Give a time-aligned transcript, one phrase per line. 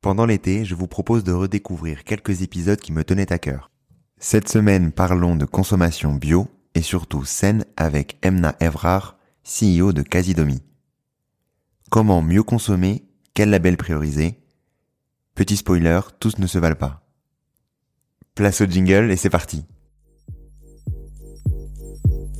[0.00, 3.70] Pendant l'été, je vous propose de redécouvrir quelques épisodes qui me tenaient à cœur.
[4.18, 10.62] Cette semaine, parlons de consommation bio et surtout saine avec Emna Evrard, CEO de Casidomi.
[11.90, 14.38] Comment mieux consommer Quel label prioriser?
[15.34, 17.02] Petit spoiler, tous ne se valent pas.
[18.34, 19.66] Place au jingle et c'est parti.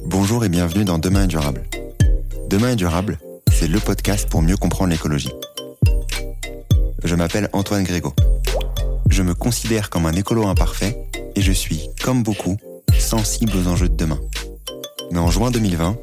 [0.07, 1.65] Bonjour et bienvenue dans Demain est durable.
[2.49, 3.19] Demain est durable,
[3.53, 5.33] c'est le podcast pour mieux comprendre l'écologie.
[7.05, 8.15] Je m'appelle Antoine Grégo.
[9.09, 10.97] Je me considère comme un écolo imparfait
[11.35, 12.57] et je suis, comme beaucoup,
[12.99, 14.21] sensible aux enjeux de demain.
[15.11, 15.97] Mais en juin 2020,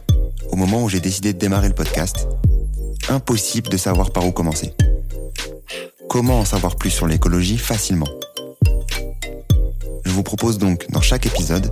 [0.52, 2.28] au moment où j'ai décidé de démarrer le podcast,
[3.10, 4.74] impossible de savoir par où commencer.
[6.10, 8.08] Comment en savoir plus sur l'écologie facilement?
[10.04, 11.72] Je vous propose donc, dans chaque épisode,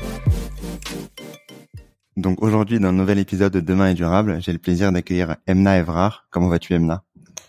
[2.21, 5.79] Donc aujourd'hui, dans un nouvel épisode de Demain est durable, j'ai le plaisir d'accueillir Emna
[5.79, 6.27] Evrard.
[6.29, 7.01] Comment vas-tu Emna?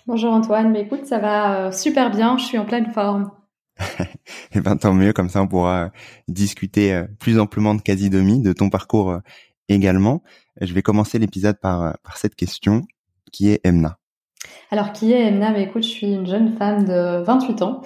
[0.07, 3.31] Bonjour Antoine, mais écoute, ça va euh, super bien, je suis en pleine forme.
[3.79, 4.05] Et
[4.55, 5.89] eh ben tant mieux, comme ça on pourra euh,
[6.27, 9.19] discuter euh, plus amplement de Casidomi, de ton parcours
[9.69, 10.23] également.
[10.59, 12.87] Je vais commencer l'épisode par, par cette question
[13.31, 13.99] qui est Emna?
[14.71, 15.51] Alors, qui est Emna?
[15.51, 17.83] Mais écoute, je suis une jeune femme de 28 ans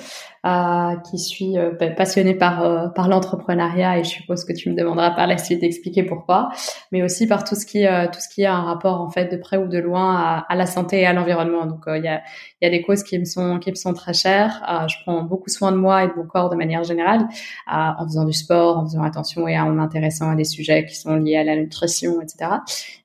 [1.10, 5.10] qui suis euh, passionnée par euh, par l'entrepreneuriat et je suppose que tu me demanderas
[5.10, 6.50] par la suite d'expliquer pourquoi,
[6.92, 9.36] mais aussi par tout ce qui tout ce qui a un rapport en fait de
[9.36, 11.66] près ou de loin à, la santé et à l'environnement.
[11.66, 12.22] Donc il y a
[12.62, 14.62] y a des causes qui me sont qui me sont très chères.
[14.88, 17.26] je prends beaucoup soin de moi et de mon corps de manière générale
[17.66, 21.16] en faisant du sport, en faisant attention et en m'intéressant à des sujets qui sont
[21.16, 22.50] liés à la nutrition, etc.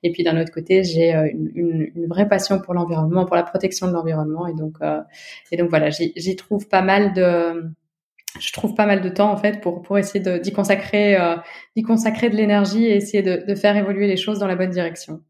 [0.02, 3.42] Et puis d'un autre côté, j'ai une, une, une, vraie passion pour l'environnement, pour la
[3.42, 4.78] protection de l'environnement et donc
[5.50, 7.31] et donc voilà, j'y trouve pas mal de
[8.40, 11.36] je trouve pas mal de temps en fait pour pour essayer d'y consacrer euh,
[11.76, 14.70] d'y consacrer de l'énergie et essayer de, de, faire évoluer les choses dans la bonne
[14.70, 15.20] direction.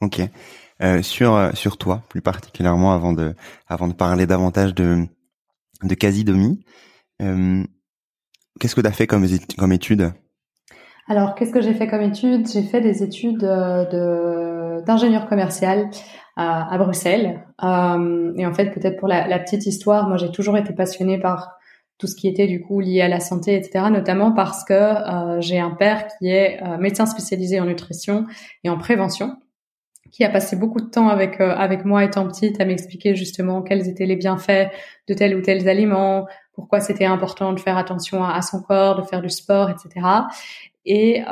[0.00, 0.20] Ok.
[0.82, 3.34] Euh, sur euh, sur toi plus particulièrement avant de
[3.68, 5.06] avant de parler davantage de
[5.82, 6.64] de Casidomi,
[7.20, 7.62] euh,
[8.58, 9.26] qu'est-ce que tu as fait comme
[9.58, 10.12] comme études
[11.08, 14.41] Alors qu'est-ce que j'ai fait comme études J'ai fait des études euh, de
[14.86, 15.90] d'ingénieur commercial
[16.36, 17.44] à, Bruxelles.
[17.62, 21.56] Euh, et en fait, peut-être pour la, petite histoire, moi j'ai toujours été passionnée par
[21.98, 23.86] tout ce qui était du coup lié à la santé, etc.
[23.90, 28.26] Notamment parce que euh, j'ai un père qui est euh, médecin spécialisé en nutrition
[28.64, 29.36] et en prévention,
[30.10, 33.88] qui a passé beaucoup de temps avec avec moi étant petite à m'expliquer justement quels
[33.88, 34.68] étaient les bienfaits
[35.08, 39.00] de tel ou tel aliment, pourquoi c'était important de faire attention à, à, son corps,
[39.00, 40.06] de faire du sport, etc.
[40.84, 41.22] Et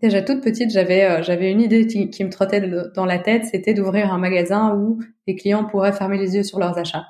[0.00, 2.62] Déjà toute petite, j'avais euh, j'avais une idée qui, me trottait
[2.94, 6.58] dans la tête, c'était d'ouvrir un magasin où les clients pourraient fermer les yeux sur
[6.58, 7.06] leurs achats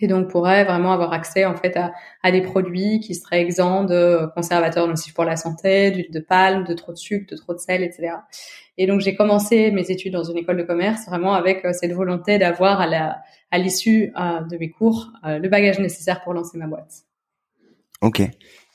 [0.00, 3.84] et donc pourraient vraiment avoir accès en fait à, à des produits qui seraient exempts
[3.84, 7.52] de conservateurs nocifs pour la santé, d'huile de palme, de trop de sucre, de trop
[7.52, 8.12] de sel, etc.
[8.76, 11.92] Et donc j'ai commencé mes études dans une école de commerce vraiment avec euh, cette
[11.92, 16.58] volonté d'avoir à la à l'issue euh, de mes cours le bagage nécessaire pour lancer
[16.58, 17.02] ma boîte.
[18.02, 18.22] Ok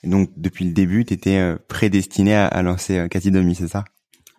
[0.04, 3.84] donc depuis le début, tu étais euh, prédestiné à, à lancer euh, Catidomi, c'est ça?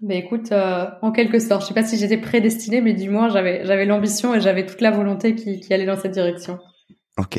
[0.01, 3.29] Ben écoute, euh, en quelque sorte, je sais pas si j'étais prédestiné, mais du moins
[3.29, 6.59] j'avais j'avais l'ambition et j'avais toute la volonté qui, qui allait dans cette direction.
[7.19, 7.39] Ok.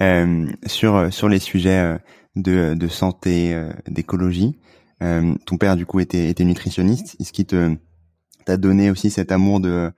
[0.00, 1.98] Euh, sur sur les sujets
[2.34, 3.56] de, de santé,
[3.86, 4.58] d'écologie,
[5.00, 7.16] ton père du coup était était nutritionniste.
[7.20, 7.76] Est-ce qu'il te
[8.44, 9.92] t'a donné aussi cet amour de,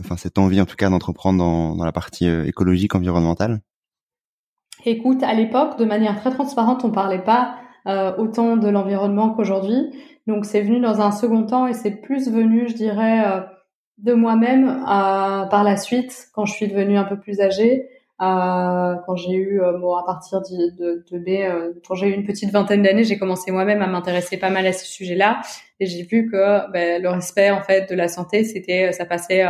[0.00, 3.60] enfin cette envie en tout cas d'entreprendre dans dans la partie écologique environnementale?
[4.84, 9.90] Écoute, à l'époque, de manière très transparente, on parlait pas euh, autant de l'environnement qu'aujourd'hui.
[10.26, 13.40] Donc c'est venu dans un second temps et c'est plus venu, je dirais, euh,
[13.98, 17.88] de moi-même euh, par la suite, quand je suis devenue un peu plus âgée,
[18.20, 22.50] quand j'ai eu, bon, à partir de, de, de B, quand j'ai eu une petite
[22.50, 25.40] vingtaine d'années, j'ai commencé moi-même à m'intéresser pas mal à ce sujet-là
[25.78, 29.44] et j'ai vu que ben, le respect en fait de la santé, c'était, ça passait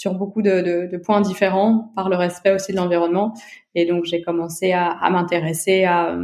[0.00, 3.34] sur beaucoup de, de, de, points différents par le respect aussi de l'environnement.
[3.74, 6.16] Et donc j'ai commencé à, à m'intéresser à,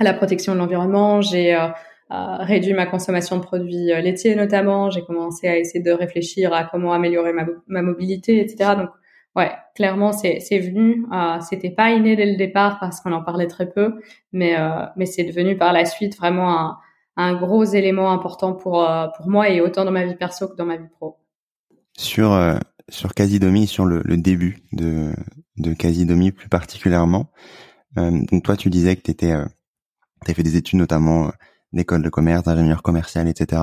[0.00, 1.20] à la protection de l'environnement.
[1.20, 1.58] J'ai
[2.08, 4.90] réduit ma consommation de produits laitiers notamment.
[4.90, 8.76] J'ai commencé à essayer de réfléchir à comment améliorer ma, ma mobilité, etc.
[8.78, 8.90] Donc
[9.34, 11.06] ouais, clairement c'est venu.
[11.12, 14.00] Euh, C'était pas inné dès le départ parce qu'on en parlait très peu,
[14.32, 16.78] mais euh, mais c'est devenu par la suite vraiment un
[17.18, 20.56] un gros élément important pour euh, pour moi et autant dans ma vie perso que
[20.56, 21.16] dans ma vie pro.
[21.98, 22.58] Sur euh,
[22.88, 25.12] sur Casidomi, sur le, le, début de
[25.56, 27.30] de Casidomi plus particulièrement.
[27.98, 29.34] Euh, donc toi, tu disais que tu étais
[30.24, 31.32] tu as fait des études notamment
[31.72, 33.62] d'école de commerce, d'ingénieur commercial, etc.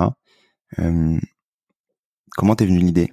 [2.35, 3.11] comment t'es venue l'idée?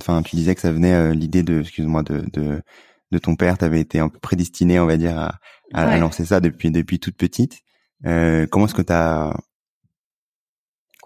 [0.00, 2.62] Enfin, tu disais que ça venait euh, l'idée de, excuse-moi, de, de,
[3.10, 3.58] de ton père.
[3.58, 5.38] Tu avais été un peu prédestiné, on va dire, à,
[5.74, 7.58] à, lancer ça depuis depuis toute petite.
[8.06, 8.92] Euh, comment est-ce que tu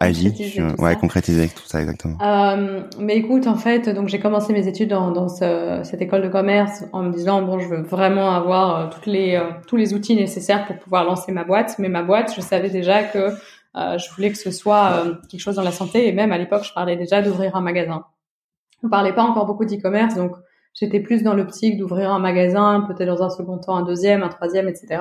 [0.01, 2.17] as agi ouais concrétisé tout ça exactement.
[2.21, 6.23] Euh, mais écoute en fait donc j'ai commencé mes études dans, dans ce, cette école
[6.23, 9.77] de commerce en me disant bon je veux vraiment avoir euh, toutes les euh, tous
[9.77, 11.77] les outils nécessaires pour pouvoir lancer ma boîte.
[11.79, 13.31] Mais ma boîte je savais déjà que
[13.75, 16.07] je voulais que ce soit quelque chose dans la santé.
[16.09, 18.05] Et même à l'époque je parlais déjà d'ouvrir un magasin.
[18.83, 20.37] On parlait pas encore beaucoup d'e-commerce, donc
[20.75, 24.29] j'étais plus dans l'optique d'ouvrir un magasin, peut-être dans un second temps un deuxième, un
[24.29, 25.01] troisième, etc.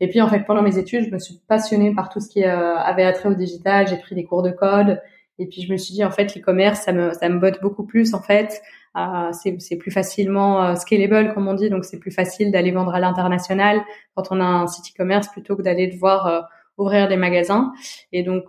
[0.00, 2.44] Et puis en fait, pendant mes études, je me suis passionnée par tout ce qui
[2.44, 3.86] euh, avait attrait au digital.
[3.88, 5.00] J'ai pris des cours de code,
[5.38, 7.84] et puis je me suis dit en fait, l'e-commerce, ça me ça me botte beaucoup
[7.84, 8.62] plus en fait.
[8.96, 12.92] Euh, c'est plus facilement euh, scalable comme on dit, donc c'est plus facile d'aller vendre
[12.92, 13.82] à l'international
[14.16, 16.40] quand on a un site e-commerce plutôt que d'aller devoir euh,
[16.80, 17.72] ouvrir des magasins.
[18.12, 18.44] Et donc,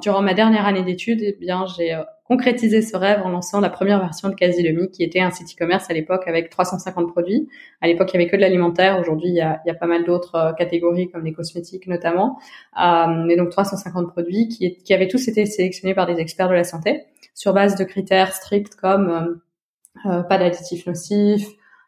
[0.00, 4.00] durant ma dernière année d'études, eh bien, j'ai concrétiser ce rêve en lançant la première
[4.00, 7.48] version de Casilomi, qui était un site e-commerce à l'époque avec 350 produits.
[7.82, 8.98] À l'époque, il y avait que de l'alimentaire.
[8.98, 11.86] Aujourd'hui, il y a, il y a pas mal d'autres euh, catégories, comme les cosmétiques
[11.86, 12.38] notamment.
[12.82, 16.54] Euh, mais donc 350 produits qui, qui avaient tous été sélectionnés par des experts de
[16.54, 17.04] la santé
[17.34, 21.46] sur base de critères stricts comme euh, euh pas d'additifs nocifs,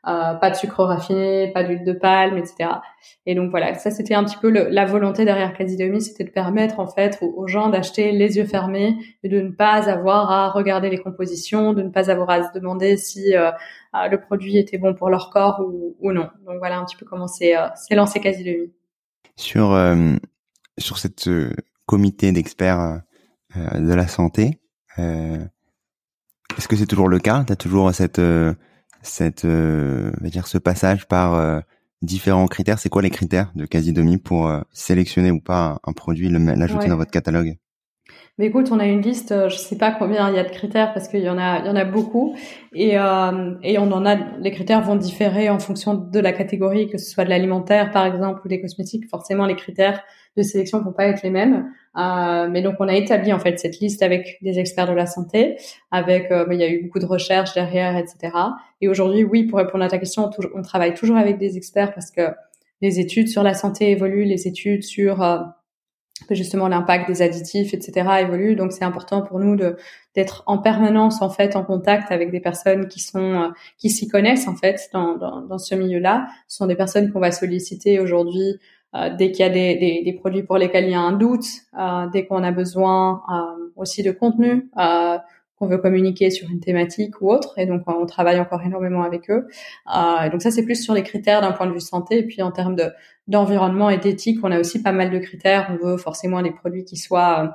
[0.08, 2.70] euh, pas de sucre raffiné, pas d'huile de palme, etc.
[3.26, 6.78] Et donc voilà, ça c'était un petit peu la volonté derrière Casidomi, c'était de permettre
[6.78, 10.90] en fait aux, gens d'acheter les yeux fermés et de ne pas avoir à regarder
[10.90, 13.50] les compositions, de ne pas avoir à se demander si euh,
[13.94, 16.28] euh, le produit était bon pour leur corps ou, ou non.
[16.46, 17.56] Donc voilà un petit peu comment c'est
[17.90, 18.72] lancé Casidomi.
[19.34, 19.76] Sur
[20.78, 21.28] sur cette
[21.86, 23.00] comité d'experts
[23.56, 24.60] de la santé,
[24.98, 27.42] est-ce que c'est toujours le cas?
[27.44, 28.20] Tu as toujours cette
[29.06, 31.60] cette, euh, dire ce passage par euh,
[32.02, 32.78] différents critères.
[32.78, 36.96] C'est quoi les critères de Casidomi pour euh, sélectionner ou pas un, produit, l'ajouter dans
[36.96, 37.56] votre catalogue?
[38.38, 40.92] Mais écoute, on a une liste, je sais pas combien il y a de critères
[40.92, 42.36] parce qu'il y en a, il y en a beaucoup,
[42.74, 44.14] et euh, et on en a.
[44.40, 48.04] Les critères vont différer en fonction de la catégorie, que ce soit de l'alimentaire par
[48.04, 49.08] exemple ou des cosmétiques.
[49.08, 50.02] Forcément, les critères
[50.36, 51.72] de sélection vont pas être les mêmes.
[51.96, 55.06] Euh, mais donc, on a établi en fait cette liste avec des experts de la
[55.06, 55.56] santé,
[55.90, 58.32] avec euh, il y a eu beaucoup de recherches derrière, etc.
[58.80, 62.10] Et aujourd'hui, oui, pour répondre à ta question, on, travaille toujours avec des experts parce
[62.10, 62.32] que
[62.82, 65.38] les études sur la santé évoluent, les études sur euh,
[66.30, 68.08] justement l'impact des additifs, etc.
[68.20, 68.56] évolue.
[68.56, 69.76] Donc c'est important pour nous de
[70.14, 73.48] d'être en permanence en fait en contact avec des personnes qui sont euh,
[73.78, 76.26] qui s'y connaissent en fait dans, dans, dans ce milieu-là.
[76.48, 78.58] Ce sont des personnes qu'on va solliciter aujourd'hui
[79.18, 81.46] dès qu'il y a des, des, des, produits pour lesquels il y a un doute,
[81.78, 84.70] euh, dès qu'on a besoin euh, aussi de contenu
[85.58, 87.58] qu'on veut communiquer sur une thématique ou autre.
[87.58, 89.46] Et donc, on travaille encore énormément avec eux.
[89.94, 92.18] Euh, et donc, ça, c'est plus sur les critères d'un point de vue santé.
[92.18, 92.90] Et puis, en termes de
[93.28, 95.68] d'environnement et d'éthique, on a aussi pas mal de critères.
[95.70, 97.48] On veut forcément des produits qui soient euh,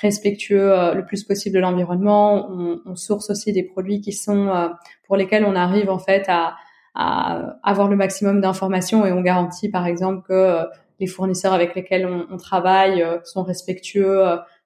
[0.00, 2.48] respectueux euh, le plus possible de l'environnement.
[2.50, 4.68] On, on, source aussi des produits qui sont euh,
[5.06, 6.54] pour lesquels on arrive en fait à,
[6.94, 10.62] à avoir le maximum d'informations et on garantit, par exemple, que
[10.98, 14.24] les fournisseurs avec lesquels on, on travaille sont respectueux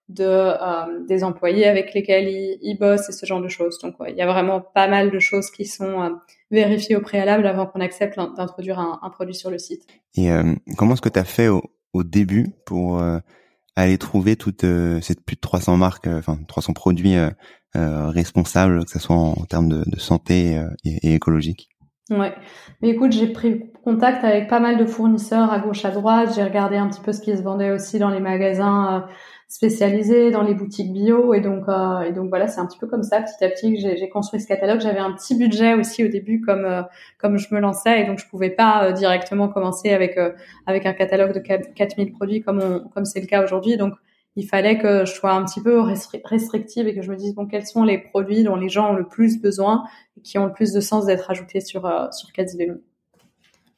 [0.08, 3.78] de euh, des employés avec lesquels ils, bossent et ce genre de choses.
[3.78, 6.10] Donc il y a vraiment pas mal de choses qui sont euh,
[6.50, 9.86] vérifiées au préalable avant qu'on accepte d'introduire un, un, produit sur le site.
[10.14, 11.62] Et euh, comment est-ce que tu as fait au,
[11.92, 13.02] au, début pour
[13.76, 14.66] aller trouver toute
[15.00, 17.16] cette plus de 300 marques, enfin 300 produits
[17.74, 21.68] responsables, que ce soit en, termes de, de santé et, et, écologique?
[22.10, 22.34] Ouais,
[22.82, 26.30] mais écoute, j'ai pris contact avec pas mal de fournisseurs à gauche à droite.
[26.34, 29.06] J'ai regardé un petit peu ce qui se vendait aussi dans les magasins
[29.52, 32.86] spécialisée dans les boutiques bio et donc euh, et donc voilà c'est un petit peu
[32.86, 36.02] comme ça petit à petit que j'ai construit ce catalogue j'avais un petit budget aussi
[36.02, 36.80] au début comme euh,
[37.18, 40.18] comme je me lançais et donc je pouvais pas euh, directement commencer avec
[40.66, 43.92] avec un catalogue de 4000 produits comme on, comme c'est le cas aujourd'hui donc
[44.36, 45.82] il fallait que je sois un petit peu
[46.24, 48.96] restrictive et que je me dise bon quels sont les produits dont les gens ont
[48.96, 49.84] le plus besoin
[50.16, 52.80] et qui ont le plus de sens d'être ajoutés sur sur Cadilemi.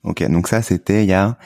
[0.05, 1.37] Ok donc ça c'était il y a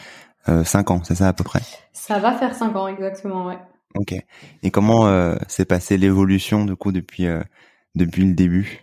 [0.65, 1.61] cinq ans c'est ça à peu près?
[1.93, 3.59] Ça va faire cinq ans exactement ouais.
[3.95, 4.15] Ok.
[4.63, 7.43] Et comment euh, s'est passée l'évolution du coup depuis euh,
[7.95, 8.83] depuis le début?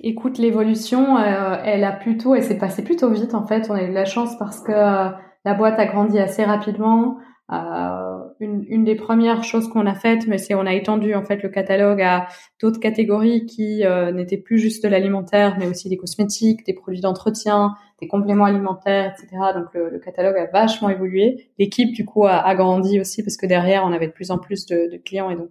[0.00, 3.70] Écoute, l'évolution, euh, elle a plutôt, elle s'est passée plutôt vite en fait.
[3.70, 7.18] On a eu de la chance parce que la boîte a grandi assez rapidement.
[7.52, 11.24] euh, une, une, des premières choses qu'on a faites, mais c'est on a étendu en
[11.24, 12.28] fait le catalogue à
[12.60, 17.00] d'autres catégories qui euh, n'étaient plus juste de l'alimentaire, mais aussi des cosmétiques, des produits
[17.00, 19.36] d'entretien, des compléments alimentaires, etc.
[19.54, 21.48] Donc le, le catalogue a vachement évolué.
[21.58, 24.38] L'équipe du coup a, a, grandi aussi parce que derrière on avait de plus en
[24.38, 25.50] plus de, de clients et donc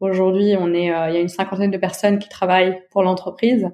[0.00, 3.68] aujourd'hui on est euh, il y a une cinquantaine de personnes qui travaillent pour l'entreprise.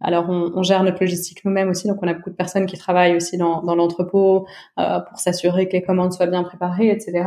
[0.00, 2.76] Alors, on, on, gère notre logistique nous-mêmes aussi, donc on a beaucoup de personnes qui
[2.76, 4.46] travaillent aussi dans, dans l'entrepôt
[4.78, 7.24] euh, pour s'assurer que les commandes soient bien préparées, etc.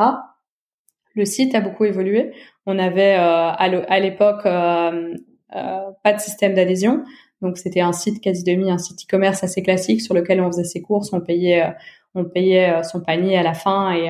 [1.19, 2.31] Le site a beaucoup évolué.
[2.65, 5.13] On avait euh, à l'époque euh,
[5.53, 7.03] euh, pas de système d'adhésion,
[7.41, 10.63] donc c'était un site quasi demi, un site e-commerce assez classique sur lequel on faisait
[10.63, 11.73] ses courses, on payait,
[12.15, 14.09] on payait son panier à la fin et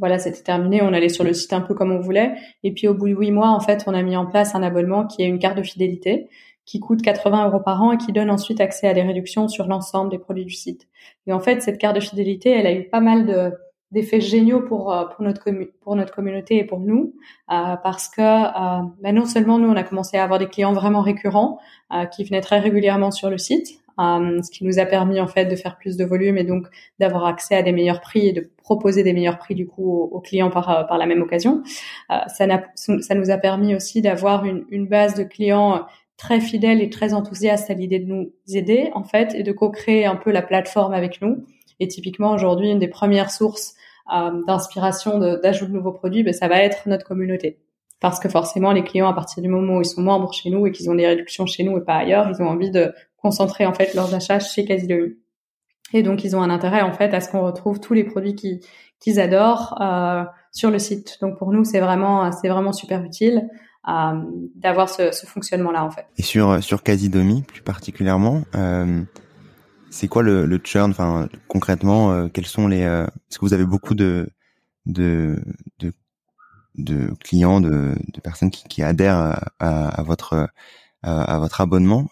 [0.00, 0.82] voilà, c'était terminé.
[0.82, 2.34] On allait sur le site un peu comme on voulait.
[2.64, 4.64] Et puis au bout de huit mois, en fait, on a mis en place un
[4.64, 6.28] abonnement qui est une carte de fidélité
[6.64, 9.68] qui coûte 80 euros par an et qui donne ensuite accès à des réductions sur
[9.68, 10.88] l'ensemble des produits du site.
[11.28, 13.52] Et en fait, cette carte de fidélité, elle a eu pas mal de
[13.94, 15.48] d'effets géniaux pour euh, pour notre
[15.80, 17.14] pour notre communauté et pour nous
[17.50, 20.72] euh, parce que euh, ben non seulement nous on a commencé à avoir des clients
[20.72, 21.58] vraiment récurrents
[21.92, 25.28] euh, qui venaient très régulièrement sur le site euh, ce qui nous a permis en
[25.28, 26.66] fait de faire plus de volume et donc
[26.98, 30.20] d'avoir accès à des meilleurs prix et de proposer des meilleurs prix du coup aux,
[30.20, 31.62] clients par par la même occasion
[32.08, 35.86] ça, ça nous a permis aussi d'avoir une, une base de clients
[36.16, 40.06] très fidèle et très enthousiaste à l'idée de nous aider en fait et de co-créer
[40.06, 41.44] un peu la plateforme avec nous.
[41.80, 46.48] Et typiquement aujourd'hui, une des premières sources euh, d'inspiration d'ajout de, nouveaux produits, ben, ça
[46.48, 47.58] va être notre communauté.
[48.00, 50.66] Parce que forcément, les clients, à partir du moment où ils sont membres chez nous
[50.66, 53.64] et qu'ils ont des réductions chez nous et pas ailleurs, ils ont envie de concentrer
[53.64, 55.14] en fait leurs achats chez Casilomi.
[55.94, 58.34] Et donc, ils ont un intérêt en fait à ce qu'on retrouve tous les produits
[58.34, 61.18] qu'ils adorent euh, sur le site.
[61.20, 63.48] Donc pour nous, c'est vraiment c'est vraiment super utile.
[63.86, 64.22] Euh,
[64.54, 66.06] d'avoir ce, ce fonctionnement-là en fait.
[66.16, 69.02] Et sur sur Casidomi plus particulièrement, euh,
[69.94, 73.54] c'est quoi le, le churn Enfin concrètement, euh, quels sont les euh, Est-ce que vous
[73.54, 74.28] avez beaucoup de
[74.86, 75.38] de
[75.78, 75.92] de,
[76.74, 80.48] de clients, de, de personnes qui, qui adhèrent à, à, votre
[81.02, 82.08] à, votre abonnement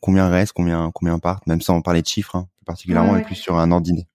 [0.00, 3.24] Combien reste Combien combien partent Même sans parler de chiffres, hein, plus particulièrement, ouais, et
[3.24, 4.06] plus sur un ordre d'idée.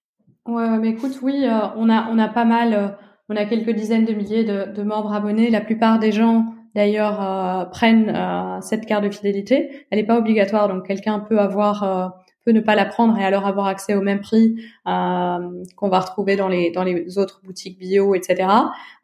[0.47, 2.97] Ouais, mais écoute, oui, on a on a pas mal.
[3.27, 5.49] on a quelques dizaines de milliers de, de membres abonnés.
[5.49, 9.85] La plupart des gens d'ailleurs euh, prennent euh, cette carte de fidélité.
[9.89, 12.07] Elle n'est pas obligatoire, donc quelqu'un peut avoir euh,
[12.45, 14.55] peut ne pas la prendre et alors avoir accès au même prix
[14.85, 18.47] qu'on va retrouver dans les dans les autres boutiques bio, etc.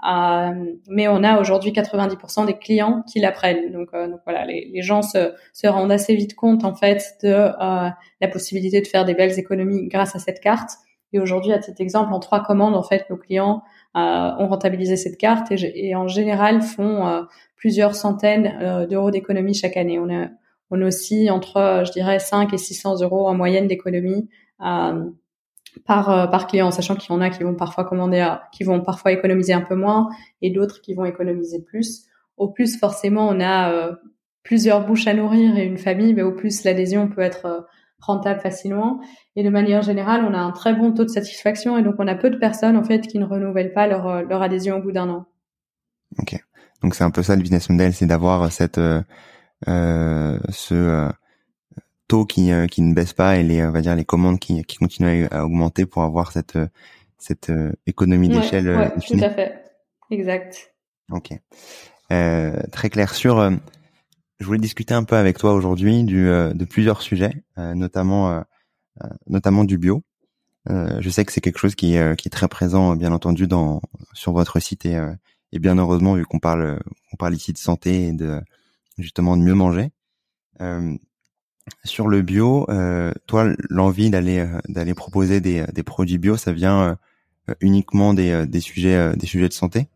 [0.03, 3.71] mais on a aujourd'hui 90% des clients qui la prennent.
[3.71, 8.27] Donc, donc voilà, les, gens se, se rendent assez vite compte en fait de la
[8.31, 10.71] possibilité de faire des belles économies grâce à cette carte.
[11.13, 13.63] Et aujourd'hui, à cet exemple, en trois commandes, en fait, nos clients
[13.95, 17.21] euh, ont rentabilisé cette carte et, et en général font euh,
[17.55, 19.99] plusieurs centaines euh, d'euros d'économie chaque année.
[20.71, 26.71] On aussi entre, je dirais, 5 et 600 euros en moyenne d'économie par par client,
[26.71, 29.75] sachant qu'il y en a qui vont parfois commander, qui vont parfois économiser un peu
[29.75, 30.09] moins,
[30.41, 32.05] et d'autres qui vont économiser plus.
[32.35, 33.91] Au plus, forcément, on a
[34.43, 37.67] plusieurs bouches à nourrir et une famille, mais au plus l'adhésion peut être
[37.99, 38.99] rentable facilement.
[39.35, 42.07] Et de manière générale, on a un très bon taux de satisfaction et donc on
[42.07, 44.81] a peu de personnes en fait qui ne renouvellent pas leur, euh, leur adhésion au
[44.81, 45.25] bout d'un an.
[46.19, 46.39] Ok.
[46.83, 49.01] Donc c'est un peu ça le business model, c'est d'avoir cette euh, euh
[49.65, 51.09] ce euh,
[52.07, 54.77] taux qui qui ne baisse pas et les on va dire les commandes qui qui
[54.77, 56.57] continuent à, augmenter pour avoir cette
[57.17, 57.51] cette
[57.85, 58.69] économie d'échelle.
[58.69, 59.63] Ouais, tout à fait.
[60.11, 60.73] Exact.
[61.11, 61.31] Ok.
[62.09, 63.51] très clair sur
[64.39, 68.31] je voulais discuter un peu avec toi aujourd'hui du, euh, de plusieurs sujets, euh, notamment
[68.31, 68.41] euh,
[69.27, 70.03] notamment du bio.
[70.67, 73.81] je sais que c'est quelque chose qui, qui est très présent, bien entendu, dans
[74.13, 74.99] sur votre site et,
[75.51, 76.79] et bien heureusement vu qu'on parle
[77.13, 78.41] on parle ici de santé et de
[78.97, 79.91] justement de mieux manger.
[81.83, 82.67] sur le bio,
[83.27, 86.97] toi, l'envie d'aller d'aller proposer des, des produits bio, ça vient
[87.61, 89.87] uniquement des, des sujets des sujets de santé?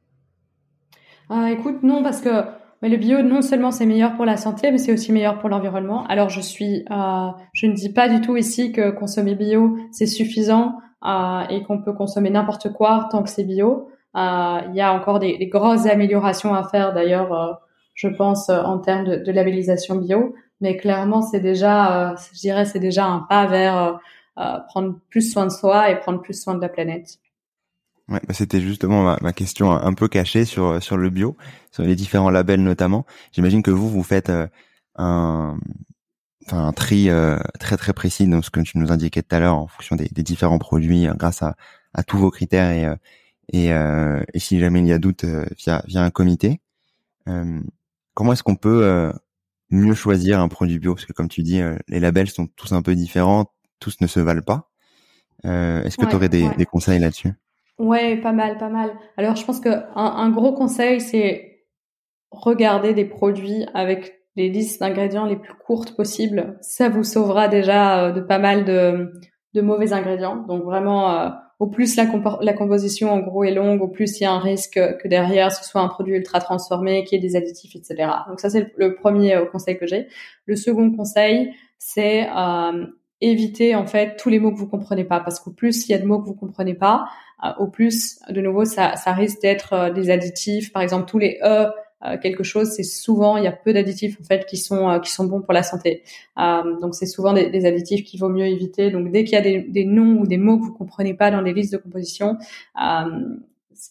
[1.50, 2.44] Écoute, non, parce que
[2.82, 5.50] mais le bio, non seulement c'est meilleur pour la santé, mais c'est aussi meilleur pour
[5.50, 6.04] l'environnement.
[6.08, 10.08] Alors je suis, euh, je ne dis pas du tout ici que consommer bio c'est
[10.08, 13.90] suffisant euh, et qu'on peut consommer n'importe quoi tant que c'est bio.
[14.16, 17.54] Euh, il y a encore des, grosses améliorations à faire d'ailleurs, euh,
[17.94, 20.36] je pense en termes de, de, labellisation bio.
[20.60, 24.00] Mais clairement, c'est déjà, euh, je dirais, c'est déjà un pas vers
[24.38, 27.20] euh, prendre plus soin de soi et prendre plus soin de la planète.
[28.08, 31.38] Ouais, bah c'était justement ma, ma, question un peu cachée sur sur le bio,
[31.72, 33.06] sur les différents labels notamment.
[33.32, 34.48] J'imagine que vous vous faites euh,
[34.96, 35.58] un
[36.46, 39.40] enfin un tri euh, très très précis dans ce que tu nous indiquais tout à
[39.40, 41.56] l'heure en fonction des, des différents produits euh, grâce à,
[41.94, 42.88] à tous vos critères et
[43.54, 43.68] et,
[44.34, 45.26] et si jamais il y a doute
[45.58, 46.62] via via un comité.
[48.14, 49.12] Comment est-ce qu'on peut
[49.70, 50.96] mieux choisir un produit bio?
[50.96, 53.46] Parce que comme tu dis les labels sont tous un peu différents,
[53.80, 54.70] tous ne se valent pas.
[55.44, 57.34] est-ce que tu aurais des, des conseils là-dessus?
[57.82, 58.92] Ouais, pas mal, pas mal.
[59.18, 61.66] Alors, je pense que un, gros conseil, c'est
[62.30, 66.60] regarder des produits avec les listes d'ingrédients les plus courtes possibles.
[66.62, 69.12] Ça vous sauvera déjà euh, de pas mal de,
[69.56, 70.46] de mauvais ingrédients.
[70.48, 71.30] Donc vraiment, euh,
[71.62, 74.80] au plus la, composition en gros est longue, au plus il y a un risque
[74.98, 78.10] que derrière ce soit un produit ultra transformé, qui ait des additifs, etc.
[78.28, 80.08] Donc ça c'est le, premier euh, conseil que j'ai.
[80.48, 82.88] Le second conseil, c'est euh,
[83.22, 85.94] éviter en fait tous les mots que vous comprenez pas, parce qu'au plus il y
[85.94, 87.06] a de mots que vous comprenez pas,
[87.46, 90.74] euh, au plus de nouveau ça, risque d'être des additifs.
[90.74, 91.70] Par exemple tous les e
[92.22, 95.12] quelque chose, c'est souvent il y a peu d'additifs en fait qui sont euh, qui
[95.12, 96.04] sont bons pour la santé.
[96.40, 98.90] Euh, donc c'est souvent des, des additifs qu'il vaut mieux éviter.
[98.90, 101.32] Donc dès qu'il y a des, des, noms ou des mots que vous comprenez pas
[101.32, 102.38] dans les listes de composition,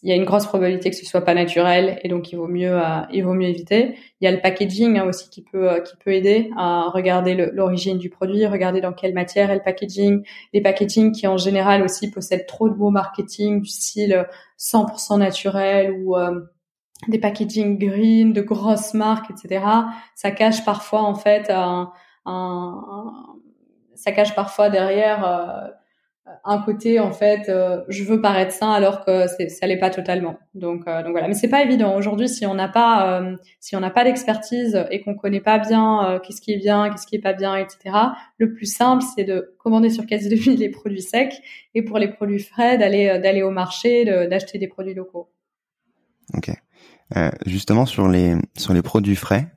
[0.03, 2.47] il y a une grosse probabilité que ce soit pas naturel et donc il vaut
[2.47, 2.79] mieux
[3.11, 3.95] il vaut mieux éviter.
[4.19, 7.97] Il y a le packaging hein, aussi qui peut qui peut aider à regarder l'origine
[7.97, 12.09] du produit, regarder dans quelle matière est le packaging, les packaging qui en général aussi
[12.11, 14.25] possèdent trop de mots marketing du style
[14.57, 16.15] 100% naturel ou
[17.07, 19.65] des packaging green, de grosses marques, etc.
[20.15, 21.91] Ça cache parfois en fait un,
[22.25, 23.23] un,
[23.95, 25.67] ça cache parfois derrière euh,
[26.45, 30.37] un côté en fait euh, je veux paraître sain alors que ça l'est pas totalement.
[30.53, 33.21] Donc euh, donc voilà, mais c'est pas évident aujourd'hui si on n'a pas
[33.59, 37.07] si on n'a pas d'expertise et qu'on connaît pas bien qu'est-ce qui est bien, qu'est-ce
[37.07, 37.95] qui est pas bien, etc.
[38.37, 41.41] Le plus simple c'est de commander sur Case de Vie les produits secs
[41.73, 45.29] et pour les produits frais d'aller d'aller au marché, d'acheter des produits locaux.
[47.17, 49.47] Euh, justement sur les sur les produits frais,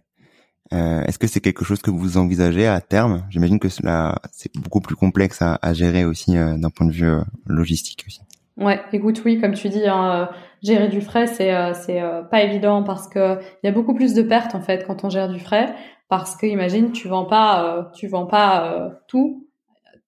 [0.73, 3.25] euh, est-ce que c'est quelque chose que vous envisagez à terme?
[3.31, 6.93] J'imagine que cela c'est beaucoup plus complexe à, à gérer aussi euh, d'un point de
[6.93, 7.13] vue
[7.47, 8.21] logistique aussi.
[8.57, 10.29] Ouais, écoute, oui, comme tu dis, hein,
[10.63, 14.23] gérer du frais, c'est c'est pas évident parce que il y a beaucoup plus de
[14.23, 15.75] pertes en fait quand on gère du frais,
[16.09, 19.45] parce que imagine, tu vends pas, tu vends pas tout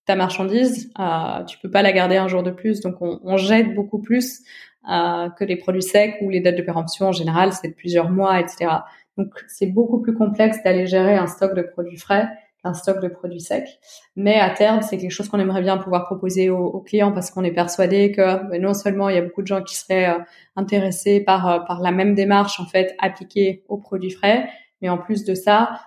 [0.06, 3.36] ta marchandise, euh, tu peux pas la garder un jour de plus, donc on, on
[3.36, 4.42] jette beaucoup plus
[4.88, 8.08] euh, que les produits secs ou les dates de péremption en général, c'est de plusieurs
[8.08, 8.70] mois, etc.
[9.18, 12.28] Donc c'est beaucoup plus complexe d'aller gérer un stock de produits frais
[12.62, 13.80] qu'un stock de produits secs.
[14.14, 17.42] Mais à terme, c'est quelque chose qu'on aimerait bien pouvoir proposer aux, clients parce qu'on
[17.42, 20.18] est persuadé que ben, non seulement il y a beaucoup de gens qui seraient euh,
[20.54, 24.48] intéressés par euh, par la même démarche en fait appliquée aux produits frais,
[24.82, 25.80] mais en plus de ça,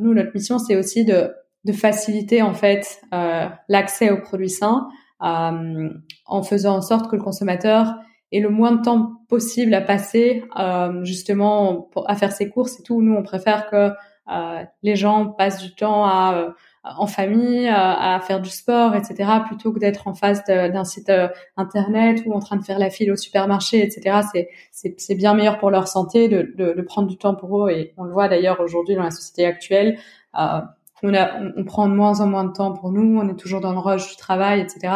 [0.00, 1.32] nous notre mission c'est aussi de
[1.64, 3.00] de faciliter en fait
[3.68, 4.88] l'accès aux produits sains
[5.20, 7.94] en faisant en sorte que le consommateur
[8.32, 12.80] et le moins de temps possible à passer euh, justement pour, à faire ses courses
[12.80, 13.02] et tout.
[13.02, 13.90] Nous, on préfère que
[14.30, 16.50] euh, les gens passent du temps à, euh,
[16.84, 21.12] en famille, à, faire du sport, etc., plutôt que d'être en face d'un site
[21.56, 24.20] internet ou en train de faire la file au supermarché, etc.
[24.70, 27.94] C'est bien meilleur pour leur santé de, de, de, prendre du temps pour eux et
[27.98, 29.96] on le voit d'ailleurs aujourd'hui dans la société actuelle.
[30.38, 30.60] Euh,
[31.04, 33.60] on, a, on, prend de moins en moins de temps pour nous, on est toujours
[33.60, 34.94] dans le rush du travail, etc.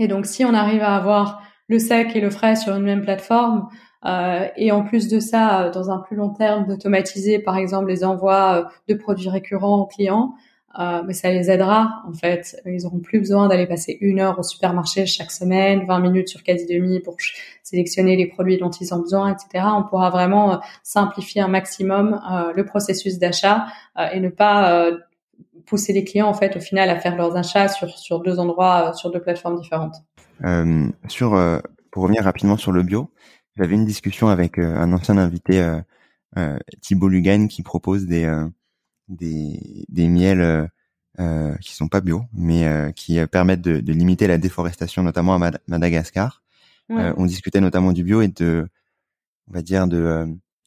[0.00, 3.02] Et donc si on arrive à avoir le sec et le frais sur une même
[3.02, 3.68] plateforme.
[4.04, 7.88] Euh, et en plus de ça, euh, dans un plus long terme, d'automatiser par exemple
[7.88, 10.34] les envois euh, de produits récurrents aux clients,
[11.06, 12.56] mais ça les aidera en fait.
[12.64, 16.44] Ils auront plus besoin d'aller passer une heure au supermarché chaque semaine, 20 minutes sur
[16.44, 17.16] quasi demi pour
[17.64, 19.64] sélectionner les produits dont ils ont besoin, etc.
[19.76, 22.20] On pourra vraiment simplifier un maximum
[22.54, 23.66] le processus d'achat
[24.12, 24.88] et ne pas
[25.66, 28.92] pousser les clients en fait au final à faire leurs achats sur sur deux endroits,
[28.92, 29.96] sur deux plateformes différentes.
[30.44, 31.58] Euh, sur, euh,
[31.90, 33.10] pour revenir rapidement sur le bio,
[33.56, 35.60] j'avais une discussion avec euh, un ancien invité,
[36.36, 38.32] euh, Thibault Lugan, qui propose des
[39.08, 40.68] des, des miels
[41.18, 45.50] euh, qui sont pas bio, mais qui permettent de, de, limiter la déforestation, notamment à
[45.66, 46.42] Madagascar.
[46.90, 48.68] on discutait notamment du bio et de,
[49.48, 50.26] on va dire de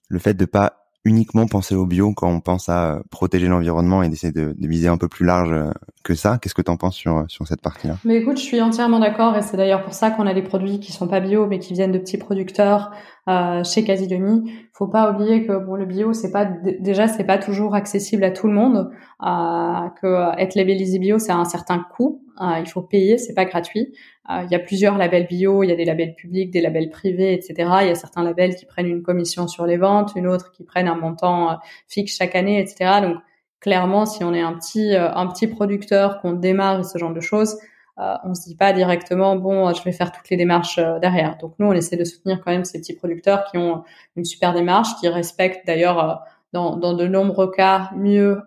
[0.09, 4.03] le fait de pas uniquement penser au bio quand on pense à euh, protéger l'environnement
[4.03, 5.71] et d'essayer de, de, viser un peu plus large euh,
[6.03, 6.37] que ça.
[6.37, 7.95] Qu'est-ce que tu en penses sur, sur cette partie-là?
[8.05, 10.79] Mais écoute, je suis entièrement d'accord et c'est d'ailleurs pour ça qu'on a des produits
[10.79, 12.91] qui sont pas bio mais qui viennent de petits producteurs
[13.27, 14.51] euh, chez Quasi Demi.
[14.73, 18.31] Faut pas oublier que bon le bio c'est pas déjà c'est pas toujours accessible à
[18.31, 18.91] tout le monde.
[19.23, 22.23] Euh, que être labellisé bio c'est un certain coût.
[22.39, 23.93] Euh, il faut payer, c'est pas gratuit.
[24.29, 26.89] Euh, il y a plusieurs labels bio, il y a des labels publics, des labels
[26.89, 27.53] privés, etc.
[27.81, 30.63] Il y a certains labels qui prennent une commission sur les ventes, une autre qui
[30.63, 33.01] prennent un montant fixe chaque année, etc.
[33.01, 33.17] Donc
[33.59, 37.57] clairement, si on est un petit un petit producteur qu'on démarre ce genre de choses,
[37.99, 41.37] euh, on se dit pas directement bon je vais faire toutes les démarches euh, derrière.
[41.37, 43.83] Donc nous on essaie de soutenir quand même ces petits producteurs qui ont
[44.15, 46.15] une super démarche, qui respectent d'ailleurs euh,
[46.53, 48.41] dans, dans, de nombreux cas mieux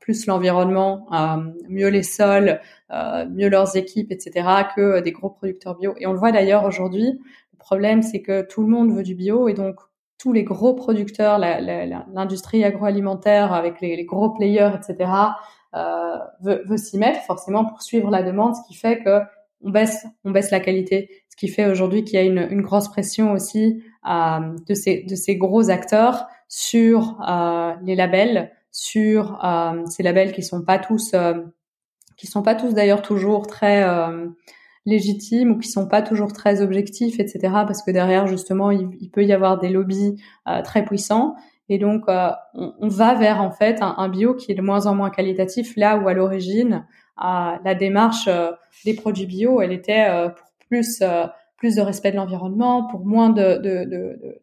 [0.00, 1.06] plus l'environnement,
[1.68, 2.60] mieux les sols,
[2.90, 4.48] mieux leurs équipes, etc.
[4.76, 5.94] que des gros producteurs bio.
[5.98, 7.18] Et on le voit d'ailleurs aujourd'hui.
[7.52, 9.76] Le problème c'est que tout le monde veut du bio et donc
[10.24, 15.10] tous les gros producteurs, l'industrie agroalimentaire avec les, les, gros players, etc.,
[15.74, 19.20] euh, veut, veut s'y mettre forcément pour suivre la demande, ce qui fait que
[19.62, 22.62] on baisse, on baisse la qualité, ce qui fait aujourd'hui qu'il y a une, une,
[22.62, 29.44] grosse pression aussi euh, de ces de ces gros acteurs sur euh, les labels, sur
[29.44, 31.42] euh, ces labels qui sont pas tous euh,
[32.16, 34.28] qui sont pas tous d'ailleurs toujours très euh,
[34.86, 37.40] légitimes ou qui sont pas toujours très objectifs, etc.
[37.66, 40.22] Parce que derrière justement il, peut y avoir des lobbies
[40.62, 41.34] très puissants
[41.68, 44.94] et donc on, on, va vers en fait un, bio qui est de moins en
[44.94, 46.86] moins qualitatif là où à l'origine
[47.18, 48.28] la démarche
[48.84, 51.02] des produits bio elle était pour plus
[51.56, 54.40] plus de respect de l'environnement, pour moins de, de, de, de,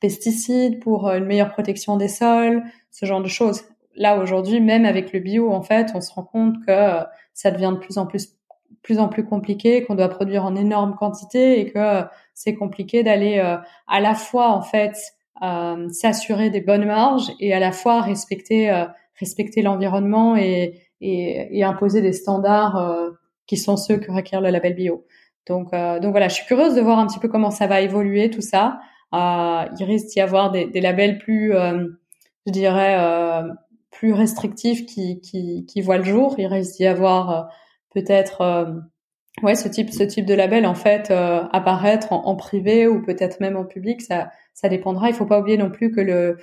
[0.00, 3.62] pesticides, pour une meilleure protection des sols, ce genre de choses.
[3.94, 7.00] Là aujourd'hui, même avec le bio, en fait, on se rend compte que
[7.34, 8.32] ça devient de plus en plus
[8.82, 12.02] plus en plus compliqué, qu'on doit produire en énorme quantité et que
[12.34, 13.56] c'est compliqué d'aller euh,
[13.88, 14.96] à la fois en fait
[15.42, 18.84] euh, s'assurer des bonnes marges et à la fois respecter euh,
[19.18, 23.10] respecter l'environnement et, et, et, imposer des standards euh,
[23.46, 25.04] qui sont ceux que requiert le label bio.
[25.46, 27.80] Donc, euh, donc voilà, je suis curieuse de voir un petit peu comment ça va
[27.80, 28.80] évoluer tout ça.
[29.14, 31.86] Euh, il risque d'y avoir des, labels plus, euh,
[32.46, 33.42] je dirais, euh,
[33.90, 36.34] plus restrictifs qui, qui, voient le jour.
[36.38, 37.50] Il risque d'y avoir
[37.94, 38.82] peut-être,
[39.42, 43.40] ouais, ce type, ce type de label en fait apparaître en, en, privé ou peut-être
[43.40, 44.02] même en public.
[44.02, 45.08] Ça, ça dépendra.
[45.08, 46.36] Il faut pas oublier non plus que le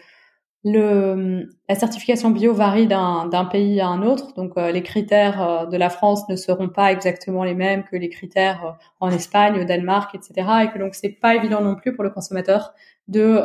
[0.65, 5.76] la certification bio varie d'un pays à un autre, donc euh, les critères euh, de
[5.76, 8.71] la France ne seront pas exactement les mêmes que les critères euh,
[9.02, 10.47] en Espagne, au Danemark, etc.
[10.63, 12.73] Et que donc c'est pas évident non plus pour le consommateur
[13.10, 13.43] de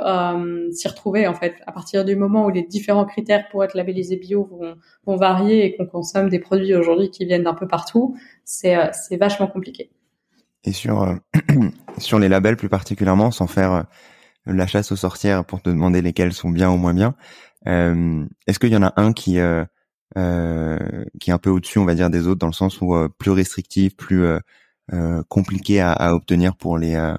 [0.70, 4.14] s'y retrouver en fait à partir du moment où les différents critères pour être labellisé
[4.14, 8.16] bio vont, vont varier et qu'on consomme des produits aujourd'hui qui viennent d'un peu partout,
[8.44, 9.90] c'est c'est vachement compliqué.
[10.62, 11.12] Et sur
[11.98, 13.86] sur les labels plus particulièrement, sans faire
[14.48, 17.14] la chasse aux sorcières pour te demander lesquels sont bien ou moins bien.
[17.66, 19.64] Euh, Est-ce qu'il y en a un qui euh,
[20.16, 20.78] euh,
[21.20, 23.08] qui est un peu au-dessus, on va dire, des autres, dans le sens où euh,
[23.18, 27.14] plus restrictif, plus euh, compliqué à, à, obtenir pour les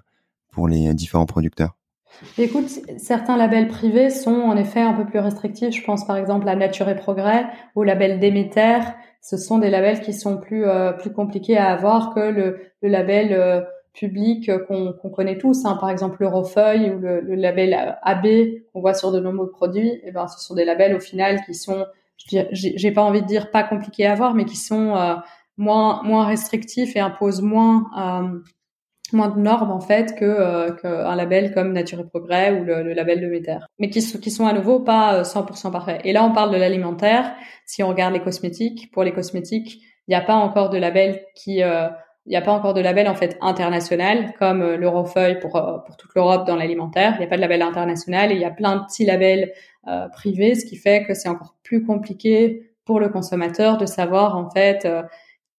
[0.52, 1.76] pour les différents producteurs?
[2.38, 5.76] Écoute, certains labels privés sont en effet un peu plus restrictifs.
[5.76, 8.80] Je pense par exemple à Nature et Progrès ou label Déméter.
[9.22, 10.66] Ce sont des labels qui sont plus
[11.00, 13.66] plus compliqués à avoir que le, le label
[14.00, 18.28] public qu'on connaît tous, hein, par exemple l'Eurofeuille ou le, le, label AB
[18.72, 21.42] qu'on voit sur de nombreux produits, et eh ben ce sont des labels au final
[21.46, 21.86] qui sont,
[22.52, 25.16] j'ai pas envie de dire pas compliqués à avoir, mais qui sont euh,
[25.58, 28.40] moins moins restrictifs et imposent moins euh,
[29.14, 32.84] moins de normes en fait que euh, qu'un label comme Nature et Progrès ou le,
[32.84, 36.02] le label de Méter, mais qui, qui sont à nouveau pas 100% euh, parfaits.
[36.04, 37.34] Et là on parle de l'alimentaire.
[37.66, 41.24] Si on regarde les cosmétiques, pour les cosmétiques, il n'y a pas encore de label
[41.36, 41.88] qui euh,
[42.26, 45.80] il n'y a pas encore de label en fait international comme euh, l'Eurofeuille pour euh,
[45.80, 47.14] pour toute l'Europe dans l'alimentaire.
[47.16, 49.52] Il n'y a pas de label international et il y a plein de petits labels
[49.88, 54.36] euh, privés, ce qui fait que c'est encore plus compliqué pour le consommateur de savoir
[54.36, 55.04] en fait euh,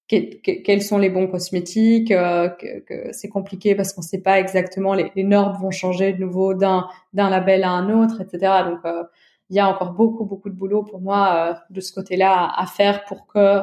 [0.09, 2.09] quels sont les bons cosmétiques.
[2.09, 6.13] que, que c'est compliqué parce qu'on ne sait pas exactement les, les, normes vont changer
[6.13, 8.65] de nouveau d'un d'un label à un autre, etc.
[8.65, 8.81] Donc
[9.51, 12.67] il y a encore beaucoup beaucoup de boulot pour moi de ce côté-là à, à,
[12.67, 13.61] faire pour que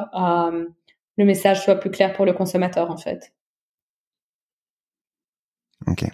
[1.18, 3.32] le message soit plus clair pour le consommateur en fait.
[5.86, 6.04] Ok,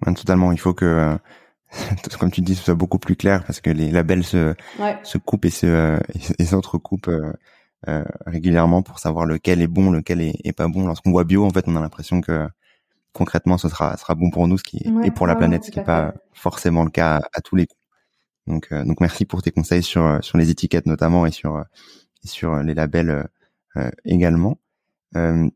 [0.00, 0.52] ben, totalement.
[0.52, 1.16] Il faut que, euh,
[2.18, 4.54] comme tu dis, ce soit beaucoup plus clair parce que les labels se
[5.02, 5.98] se coupent et se euh,
[6.38, 7.32] et s'entrecoupent euh,
[7.88, 10.86] euh, régulièrement pour savoir lequel est bon, lequel est, pas bon.
[10.86, 12.48] Lorsqu'on voit bio, en fait, on a l'impression que
[13.12, 15.70] concrètement, ce sera sera bon pour nous, ce qui est, et pour la planète, ce
[15.70, 17.80] qui n'est pas forcément le cas à, tous les coups.
[18.46, 21.64] Donc donc merci pour tes conseils sur sur les étiquettes notamment et sur
[22.24, 23.22] et sur les labels euh,
[24.04, 24.58] également.
[25.16, 25.48] Euh,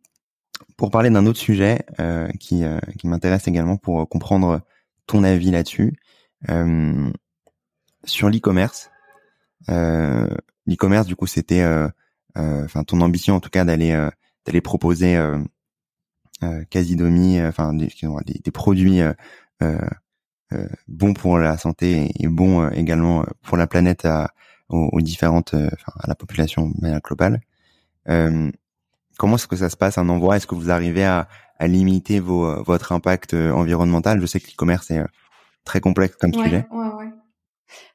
[0.77, 2.63] pour parler d'un autre sujet euh, qui,
[2.99, 4.63] qui m'intéresse également pour comprendre
[5.07, 5.99] ton avis là-dessus,
[8.05, 8.91] sur l'e-commerce.
[9.69, 11.65] l'e-commerce, du coup, c'était,
[12.35, 14.09] enfin, ton ambition en tout cas d'aller
[14.47, 17.93] d'aller proposer euh, quasi domi, enfin des,
[18.43, 19.01] des, produits
[19.63, 19.79] euh,
[20.89, 24.33] bons pour la santé et, bons également pour la planète à,
[24.71, 26.73] aux, différentes, enfin, à la population
[27.05, 27.43] globale.
[28.09, 28.51] Euh,
[29.19, 32.21] comment est-ce que ça se passe un envoi Est-ce que vous arrivez à, à limiter
[32.21, 34.21] vos, euh, votre impact euh, environnemental?
[34.21, 35.03] Je sais que l'e-commerce est
[35.65, 36.67] très complexe comme sujet.
[36.71, 37.11] Ouais, ouais.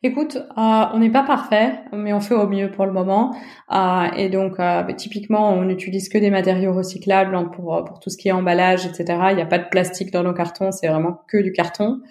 [0.04, 3.36] Écoute, euh, on n'est pas parfait, mais on fait au mieux pour le moment.
[3.74, 8.00] Euh, et donc, euh, bah, typiquement, on n'utilise que des matériaux recyclables hein, pour pour
[8.00, 9.06] tout ce qui est emballage, etc.
[9.32, 12.02] Il n'y a pas de plastique dans nos cartons, c'est vraiment que du carton.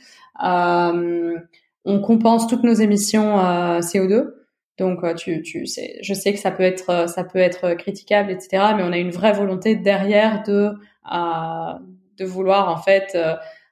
[0.40, 3.36] on compense toutes nos émissions
[3.80, 4.32] CO2.
[4.78, 7.74] Donc euh, tu, tu sais, je sais que ça peut être euh, ça peut être
[7.74, 8.74] critiquable, etc.
[8.76, 10.72] Mais on a une vraie volonté derrière de
[11.12, 11.72] euh,
[12.18, 13.16] de vouloir en fait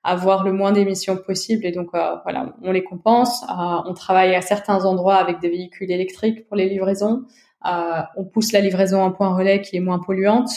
[0.04, 3.44] avoir le moins d'émissions possible et donc voilà, on les compense.
[3.48, 7.22] on travaille à certains endroits avec des véhicules électriques pour les livraisons.
[7.64, 10.50] on pousse la livraison en point relais qui est moins polluante.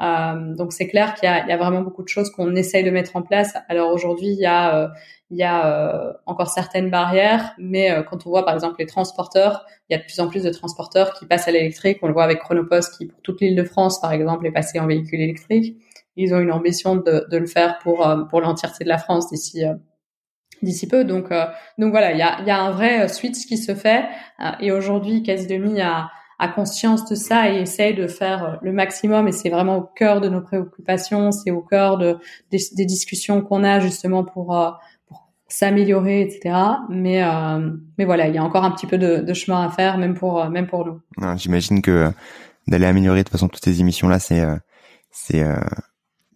[0.00, 3.16] Donc c'est clair qu'il y, y a, vraiment beaucoup de choses qu'on essaye de mettre
[3.16, 3.54] en place.
[3.68, 4.92] Alors aujourd'hui, il y a
[5.32, 9.92] il y a encore certaines barrières, mais quand on voit par exemple les transporteurs, il
[9.92, 11.98] y a de plus en plus de transporteurs qui passent à l'électrique.
[12.02, 14.80] On le voit avec Chronopost qui, pour toute l'île de France par exemple, est passé
[14.80, 15.76] en véhicule électrique.
[16.16, 19.64] Ils ont une ambition de, de le faire pour pour l'entièreté de la France d'ici
[20.62, 21.04] d'ici peu.
[21.04, 21.46] Donc, euh,
[21.78, 24.04] donc voilà, il y a, y a un vrai euh, switch qui se fait.
[24.40, 26.10] Euh, et aujourd'hui, Demi a,
[26.40, 29.28] a conscience de ça et essaye de faire le maximum.
[29.28, 32.18] Et c'est vraiment au cœur de nos préoccupations, c'est au cœur de,
[32.50, 34.58] des, discussions qu'on a justement pour,
[35.06, 36.56] pour s'améliorer, etc.
[36.88, 37.22] Mais,
[37.98, 40.14] mais voilà, il y a encore un petit peu de, de chemin à faire, même
[40.14, 41.00] pour, même pour nous.
[41.36, 42.10] J'imagine que
[42.66, 44.42] d'aller améliorer de toute façon toutes ces émissions là, c'est,
[45.10, 45.44] c'est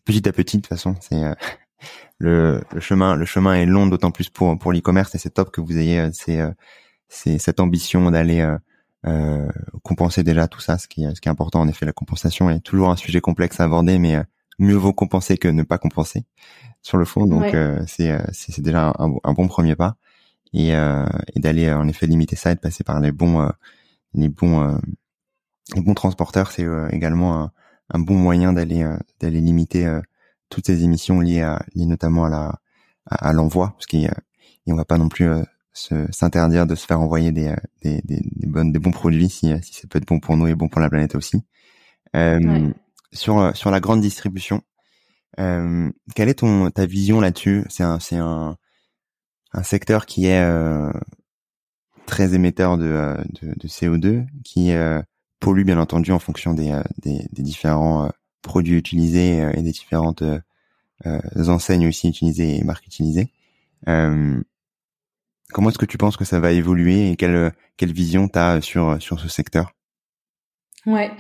[0.04, 0.94] petit à petit de toute façon.
[1.00, 1.16] C'est
[2.18, 5.50] le, le, chemin le chemin est long d'autant plus pour pour l'e-commerce et c'est top
[5.50, 6.50] que vous ayez euh, c'est euh,
[7.08, 8.56] cette ambition d'aller euh,
[9.06, 9.48] euh,
[9.82, 12.50] compenser déjà tout ça ce qui est ce qui est important en effet la compensation
[12.50, 14.16] est toujours un sujet complexe à aborder mais
[14.58, 16.24] mieux vaut compenser que ne pas compenser
[16.82, 17.26] sur le fond.
[17.26, 19.96] Donc c'est c'est déjà un, un, bon premier pas.
[20.52, 23.50] Et, et d'aller en effet limiter ça et de passer par les bons
[24.14, 24.78] les bons
[25.74, 27.52] les bons transporteurs c'est également un,
[27.90, 28.88] un, bon moyen d'aller
[29.18, 30.00] d'aller limiter
[30.50, 32.60] toutes ces émissions liées, à, liées notamment à la
[33.06, 33.98] à, l'envoi, parce qu'on
[34.66, 35.42] ne va pas non plus euh,
[35.74, 39.52] s'interdire de se faire envoyer des, euh, des, des, des, bonnes, des bons produits si,
[39.62, 41.42] si ça peut être bon pour nous et bon pour la planète aussi.
[42.16, 42.70] Euh,
[43.12, 44.62] Sur sur la grande distribution,
[45.40, 47.64] euh, quelle est ton ta vision là-dessus?
[47.68, 48.56] C'est un c'est un
[49.52, 50.92] un secteur qui est euh,
[52.06, 54.72] très émetteur de, de, de CO2, qui
[55.40, 58.10] pollue bien entendu en fonction des, des, des différents
[58.44, 60.38] produits utilisés euh, et des différentes euh,
[61.06, 63.32] euh, enseignes aussi utilisées et marques utilisées.
[65.54, 68.60] Comment est-ce que tu penses que ça va évoluer et quelle, quelle vision tu as
[68.60, 69.70] sur, sur ce secteur?
[70.84, 71.10] Ouais,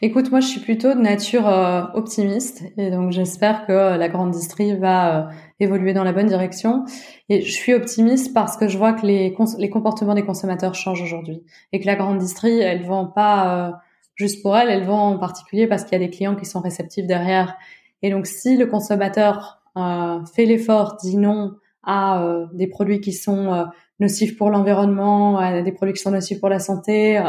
[0.00, 1.44] écoute, moi je suis plutôt de nature
[1.92, 6.86] optimiste et donc j'espère que la grande distrie va évoluer dans la bonne direction.
[7.28, 11.02] Et je suis optimiste parce que je vois que les, les comportements des consommateurs changent
[11.02, 13.82] aujourd'hui et que la grande distrie, elle vend pas
[14.20, 16.60] juste pour elle, elle vend en particulier parce qu'il y a des clients qui sont
[16.60, 17.56] réceptifs derrière.
[18.02, 23.12] Et donc, si le consommateur euh, fait l'effort, dit non à euh, des produits qui
[23.12, 23.64] sont euh,
[23.98, 27.22] nocifs pour l'environnement, à des produits qui sont nocifs pour la santé,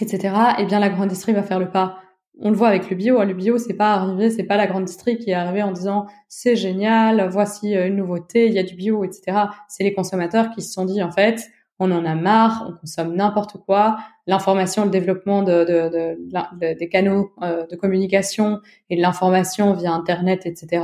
[0.00, 1.98] etc., eh bien, la grande distrie va faire le pas.
[2.40, 3.22] On le voit avec le bio.
[3.24, 6.06] Le bio, c'est pas arrivé, c'est pas la grande distrie qui est arrivée en disant
[6.28, 9.38] c'est génial, voici une nouveauté, il y a du bio, etc.
[9.68, 11.50] C'est les consommateurs qui se sont dit en fait,
[11.80, 13.98] on en a marre, on consomme n'importe quoi.
[14.26, 20.44] L'information, le développement de, de, des canaux euh, de communication et de l'information via Internet,
[20.44, 20.82] etc.,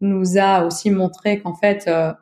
[0.00, 2.12] nous a aussi montré qu'en fait, euh,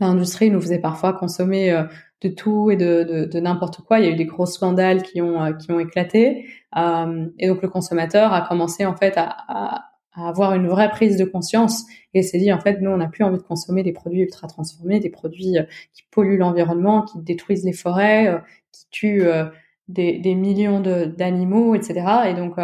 [0.00, 1.84] l'industrie nous faisait parfois consommer euh,
[2.22, 3.98] de tout et de, de, n'importe quoi.
[4.00, 6.46] Il y a eu des gros scandales qui ont, qui ont éclaté.
[6.74, 9.84] et donc, le consommateur a commencé en fait à
[10.16, 13.08] à avoir une vraie prise de conscience et s'est dit en fait nous on n'a
[13.08, 17.18] plus envie de consommer des produits ultra transformés, des produits euh, qui polluent l'environnement, qui
[17.18, 18.38] détruisent les forêts, euh,
[18.72, 19.44] qui tuent euh,
[19.88, 22.28] des, des millions d'animaux, etc.
[22.28, 22.56] Et donc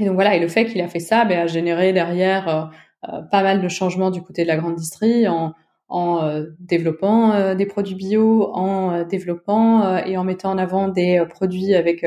[0.00, 3.42] et donc voilà et le fait qu'il a fait ça ben, a généré derrière pas
[3.42, 5.54] mal de changements du côté de la grande distrie en
[5.90, 12.04] en développant des produits bio, en développant et en mettant en avant des produits avec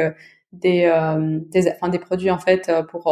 [0.53, 0.91] des,
[1.49, 3.11] des, enfin, des produits en fait pour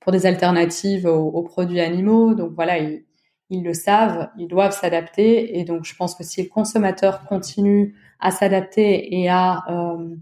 [0.00, 2.34] pour des alternatives aux, produits animaux.
[2.34, 3.04] Donc voilà, ils,
[3.50, 5.58] ils, le savent, ils doivent s'adapter.
[5.58, 10.16] Et donc je pense que si le consommateur continue à s'adapter et à euh,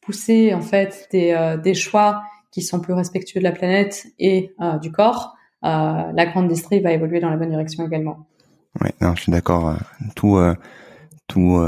[0.00, 4.54] pousser en fait des, euh, des choix qui sont plus respectueux de la planète et
[4.60, 8.26] euh, du corps, euh, la grande distrie va évoluer dans la bonne direction également.
[8.80, 9.76] Ouais, non, je suis d'accord.
[10.14, 10.38] Tout,
[11.26, 11.60] tout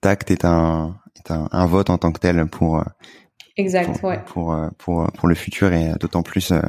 [0.00, 2.82] tact est un, est un, un, vote en tant que tel pour
[3.56, 4.20] Exact, pour, ouais.
[4.26, 6.60] Pour, euh, pour, pour le futur et d'autant plus, euh,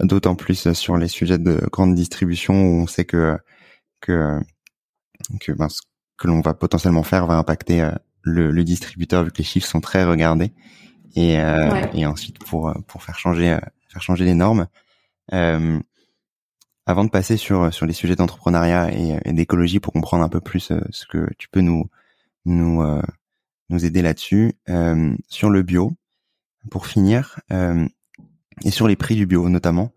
[0.00, 3.36] d'autant plus sur les sujets de grande distribution où on sait que,
[4.00, 4.38] que,
[5.40, 5.80] que, ben, ce
[6.16, 7.90] que l'on va potentiellement faire va impacter euh,
[8.22, 10.52] le, le, distributeur vu que les chiffres sont très regardés
[11.16, 11.38] et,
[11.94, 14.66] et ensuite pour, pour faire changer, faire changer les normes.
[15.32, 15.80] Euh,
[16.86, 20.40] avant de passer sur sur les sujets d'entrepreneuriat et, et d'écologie pour comprendre un peu
[20.40, 21.88] plus ce que tu peux nous
[22.46, 22.82] nous
[23.70, 25.92] nous aider là-dessus euh, sur le bio
[26.70, 27.86] pour finir, euh,
[28.64, 29.92] et sur les prix du bio notamment,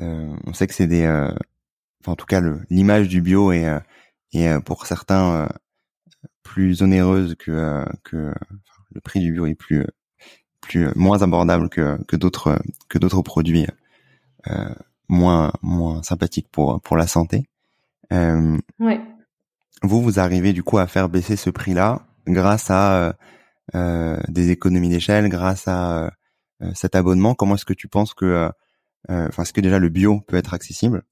[0.00, 1.32] euh, on sait que c'est des, euh,
[2.06, 3.68] en tout cas l'image du bio est,
[4.32, 5.48] est pour certains
[6.42, 8.34] plus onéreuse que que
[8.92, 9.86] le prix du bio est plus
[10.60, 13.66] plus moins abordable que que d'autres que d'autres produits.
[13.66, 13.83] euh,
[15.08, 17.44] moins moins sympathiques pour pour la santé.
[18.12, 19.00] Euh, ouais.
[19.82, 23.16] Vous vous arrivez du coup à faire baisser ce prix-là grâce à
[23.74, 26.12] euh, des économies d'échelle grâce à
[26.74, 28.50] cet abonnement Comment est-ce que tu penses que,
[29.08, 31.02] enfin, est-ce que déjà le bio peut être accessible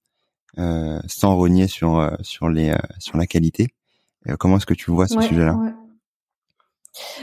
[0.57, 3.69] sans rogner sur sur les sur la qualité?
[4.39, 5.59] Comment est-ce que tu vois ce sujet-là?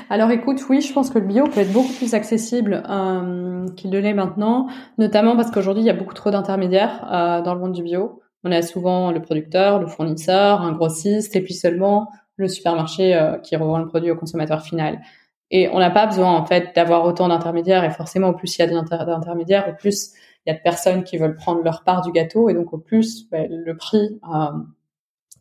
[0.10, 3.92] Alors écoute, oui, je pense que le bio peut être beaucoup plus accessible euh, qu'il
[3.92, 7.60] ne l'est maintenant, notamment parce qu'aujourd'hui, il y a beaucoup trop d'intermédiaires euh, dans le
[7.60, 8.22] monde du bio.
[8.44, 13.38] On a souvent le producteur, le fournisseur, un grossiste, et puis seulement le supermarché euh,
[13.38, 15.02] qui revend le produit au consommateur final.
[15.52, 18.62] Et on n'a pas besoin en fait d'avoir autant d'intermédiaires, et forcément, au plus il
[18.62, 18.68] y a
[19.06, 20.14] d'intermédiaires, au plus
[20.46, 22.78] il y a de personnes qui veulent prendre leur part du gâteau, et donc au
[22.78, 24.20] plus ben, le prix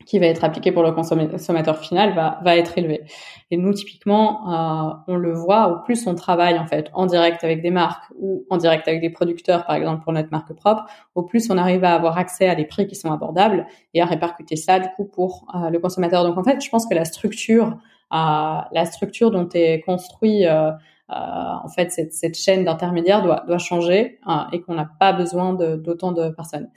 [0.08, 3.02] qui va être appliqué pour le consommateur final va, va être élevé.
[3.50, 7.44] Et nous, typiquement, euh, on le voit, au plus on travaille en fait en direct
[7.44, 10.86] avec des marques ou en direct avec des producteurs, par exemple pour notre marque propre,
[11.14, 14.06] au plus on arrive à avoir accès à des prix qui sont abordables et à
[14.06, 16.24] répercuter ça du coup pour euh, le consommateur.
[16.24, 17.76] Donc en fait, je pense que la structure,
[18.14, 20.70] euh, la structure dont est construit euh,
[21.10, 24.20] en fait cette, cette chaîne d'intermédiaires doit, doit changer
[24.52, 26.68] et qu'on n'a pas besoin d'autant de personnes.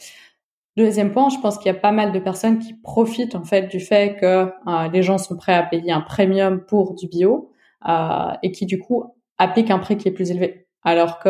[0.77, 3.63] Deuxième point, je pense qu'il y a pas mal de personnes qui profitent en fait
[3.63, 7.51] du fait que euh, les gens sont prêts à payer un premium pour du bio
[7.89, 9.03] euh, et qui du coup
[9.37, 10.67] appliquent un prix qui est plus élevé.
[10.83, 11.27] Alors que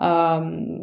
[0.00, 0.78] euh,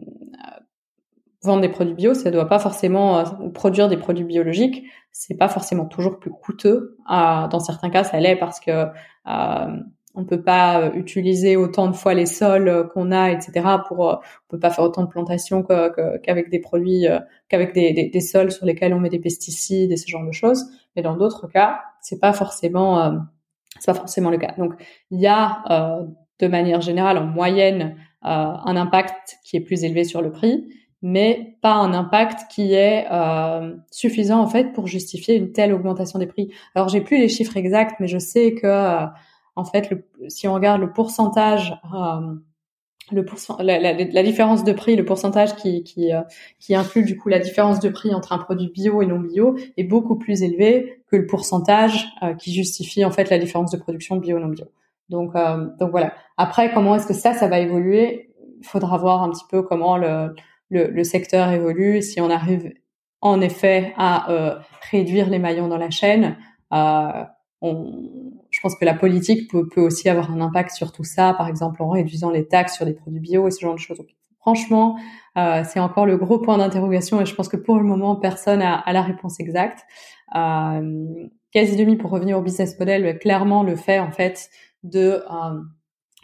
[1.44, 5.86] vendre des produits bio, ça doit pas forcément produire des produits biologiques, c'est pas forcément
[5.86, 6.98] toujours plus coûteux.
[7.10, 8.88] dans certains cas, ça l'est parce que
[10.16, 13.66] on peut pas euh, utiliser autant de fois les sols euh, qu'on a, etc.
[13.88, 17.06] Pour, euh, on peut pas faire autant de plantations qu'avec des produits,
[17.48, 20.66] qu'avec des, des, sols sur lesquels on met des pesticides et ce genre de choses.
[20.96, 23.20] Mais dans d'autres cas, c'est pas forcément,
[23.80, 24.54] c'est pas forcément le cas.
[24.58, 24.74] Donc,
[25.12, 26.00] il y a
[26.40, 30.68] de manière générale, en moyenne, un impact qui est plus élevé sur le prix,
[31.02, 33.06] mais pas un impact qui est
[33.92, 36.52] suffisant en fait pour justifier une telle augmentation des prix.
[36.76, 39.08] Alors, j'ai plus les chiffres exacts, mais je sais que
[39.56, 39.90] en fait,
[40.28, 42.36] si on regarde le pourcentage, euh,
[43.12, 43.26] le
[43.64, 46.22] la, différence de prix, le pourcentage qui, qui, euh,
[46.60, 49.58] qui inclut du coup la différence de prix entre un produit bio et non bio
[49.78, 53.78] est beaucoup plus élevé que le pourcentage euh, qui justifie en fait la différence de
[53.78, 54.66] production bio et non bio.
[55.10, 55.34] Donc,
[55.80, 56.14] donc voilà.
[56.38, 58.30] Après, comment est-ce que ça, ça va évoluer?
[58.60, 60.36] Il faudra voir un petit peu comment le,
[60.70, 62.72] le, le secteur évolue, si on arrive
[63.20, 64.60] en effet à
[64.92, 66.38] réduire les maillons dans la chaîne.
[66.70, 71.34] on, je pense que la politique peut, peut, aussi avoir un impact sur tout ça,
[71.34, 74.02] par exemple en réduisant les taxes sur les produits bio et ce genre de choses.
[74.42, 74.98] franchement,
[75.38, 78.62] euh, c'est encore le gros point d'interrogation et je pense que pour le moment, personne
[78.62, 79.86] a, a la réponse exacte.
[80.36, 84.50] Euh, quasi demi pour revenir au business model, clairement le fait en fait
[84.84, 85.62] de euh,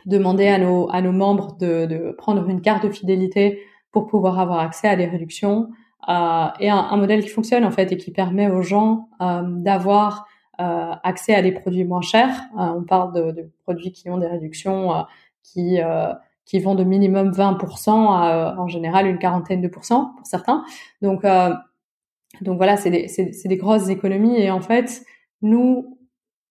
[0.06, 3.62] demander à nos à nos membres de, de, prendre une carte de fidélité
[3.94, 5.70] pour pouvoir avoir accès à des réductions
[6.10, 9.42] euh, et un, un, modèle qui fonctionne en fait et qui permet aux gens euh,
[9.44, 12.36] d'avoir accès à des produits moins chers.
[12.60, 15.02] Euh, on parle de, de, produits qui ont des réductions euh,
[15.44, 15.80] qui
[16.46, 20.64] qui vont de minimum 20% à en général une quarantaine de pourcents pour certains.
[21.02, 21.26] Donc
[22.42, 23.08] donc voilà, c'est des,
[23.46, 25.04] des grosses économies et en fait,
[25.42, 25.98] nous,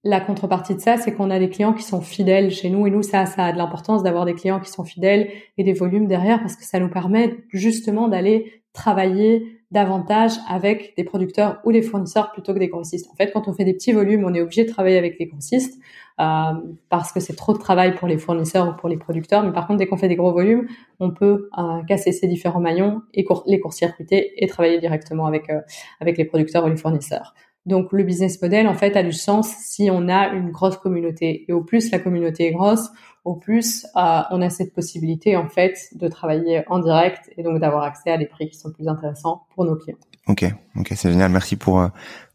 [0.03, 2.90] la contrepartie de ça, c'est qu'on a des clients qui sont fidèles chez nous et
[2.90, 6.07] nous, ça, ça a de l'importance d'avoir des clients qui sont fidèles et des volumes
[6.07, 11.83] derrière parce que ça nous permet justement d'aller travailler davantage avec des producteurs ou des
[11.83, 13.11] fournisseurs plutôt que des grossistes.
[13.13, 15.27] En fait, quand on fait des petits volumes, on est obligé de travailler avec les
[15.27, 15.79] grossistes
[16.21, 16.53] euh,
[16.89, 19.43] parce que c'est trop de travail pour les fournisseurs ou pour les producteurs.
[19.43, 20.69] Mais par contre, dès qu'on fait des gros volumes,
[21.01, 25.61] on peut euh, casser ces différents maillons et les court-circuiter et travailler directement avec euh,
[26.01, 27.35] avec les producteurs ou les fournisseurs.
[27.66, 31.44] Donc le business model en fait a du sens si on a une grosse communauté
[31.48, 32.90] et au plus la communauté est grosse,
[33.24, 37.59] au plus euh, on a cette possibilité en fait de travailler en direct et donc
[37.61, 39.98] d'avoir accès à des prix qui sont plus intéressants pour nos clients.
[40.27, 40.44] Ok,
[40.77, 41.33] ok, c'est génial.
[41.33, 41.88] Merci pour euh,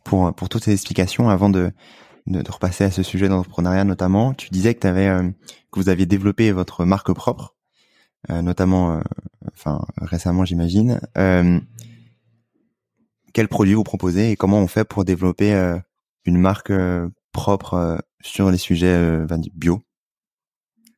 [0.04, 1.30] pour pour toutes ces explications.
[1.30, 1.72] Avant de
[2.26, 5.30] de, repasser à ce sujet d'entrepreneuriat notamment, tu disais que tu avais euh,
[5.72, 7.56] que vous aviez développé votre marque propre,
[8.28, 9.00] notamment,
[9.54, 11.00] enfin récemment j'imagine.
[13.34, 15.54] Quels produits vous proposez et comment on fait pour développer
[16.26, 16.72] une marque
[17.32, 19.80] propre sur les sujets bio?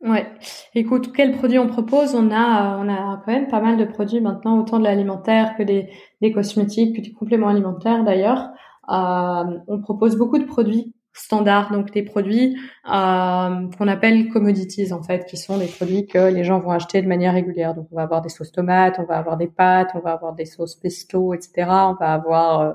[0.01, 0.25] Ouais.
[0.73, 2.15] Écoute, quels produits on propose?
[2.15, 5.63] On a, on a quand même pas mal de produits maintenant, autant de l'alimentaire que
[5.63, 5.89] des,
[6.21, 8.49] des cosmétiques, que des compléments alimentaires d'ailleurs.
[8.89, 15.03] Euh, on propose beaucoup de produits standards, donc des produits euh, qu'on appelle commodities en
[15.03, 17.73] fait, qui sont des produits que les gens vont acheter de manière régulière.
[17.73, 20.33] Donc on va avoir des sauces tomates, on va avoir des pâtes, on va avoir
[20.33, 21.67] des sauces pesto, etc.
[21.67, 22.73] On va avoir, euh,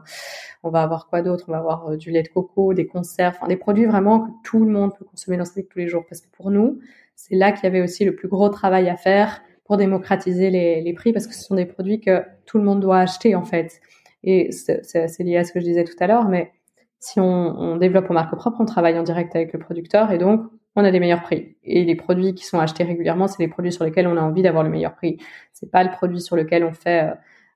[0.63, 1.47] on va avoir quoi d'autre?
[1.49, 4.31] On va avoir euh, du lait de coco, des conserves, enfin, des produits vraiment que
[4.45, 6.05] tout le monde peut consommer dans sa vie tous les jours.
[6.09, 6.81] Parce que pour nous,
[7.15, 10.83] c'est là qu'il y avait aussi le plus gros travail à faire pour démocratiser les,
[10.83, 13.45] les, prix parce que ce sont des produits que tout le monde doit acheter en
[13.45, 13.81] fait.
[14.23, 16.53] Et c'est lié à ce que je disais tout à l'heure, mais
[16.99, 20.43] si on, développe en marque propre, on travaille en direct avec le producteur et donc
[20.75, 21.57] on a des meilleurs prix.
[21.63, 24.43] Et les produits qui sont achetés régulièrement, c'est les produits sur lesquels on a envie
[24.43, 25.19] d'avoir le meilleur prix.
[25.53, 27.13] C'est pas le produit sur lequel on fait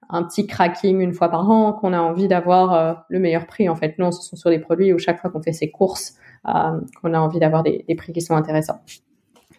[0.08, 3.68] un petit cracking une fois par an qu'on a envie d'avoir le meilleur prix.
[3.68, 6.14] En fait, non, ce sont sur des produits où chaque fois qu'on fait ses courses,
[6.44, 8.80] qu'on a envie d'avoir des prix qui sont intéressants.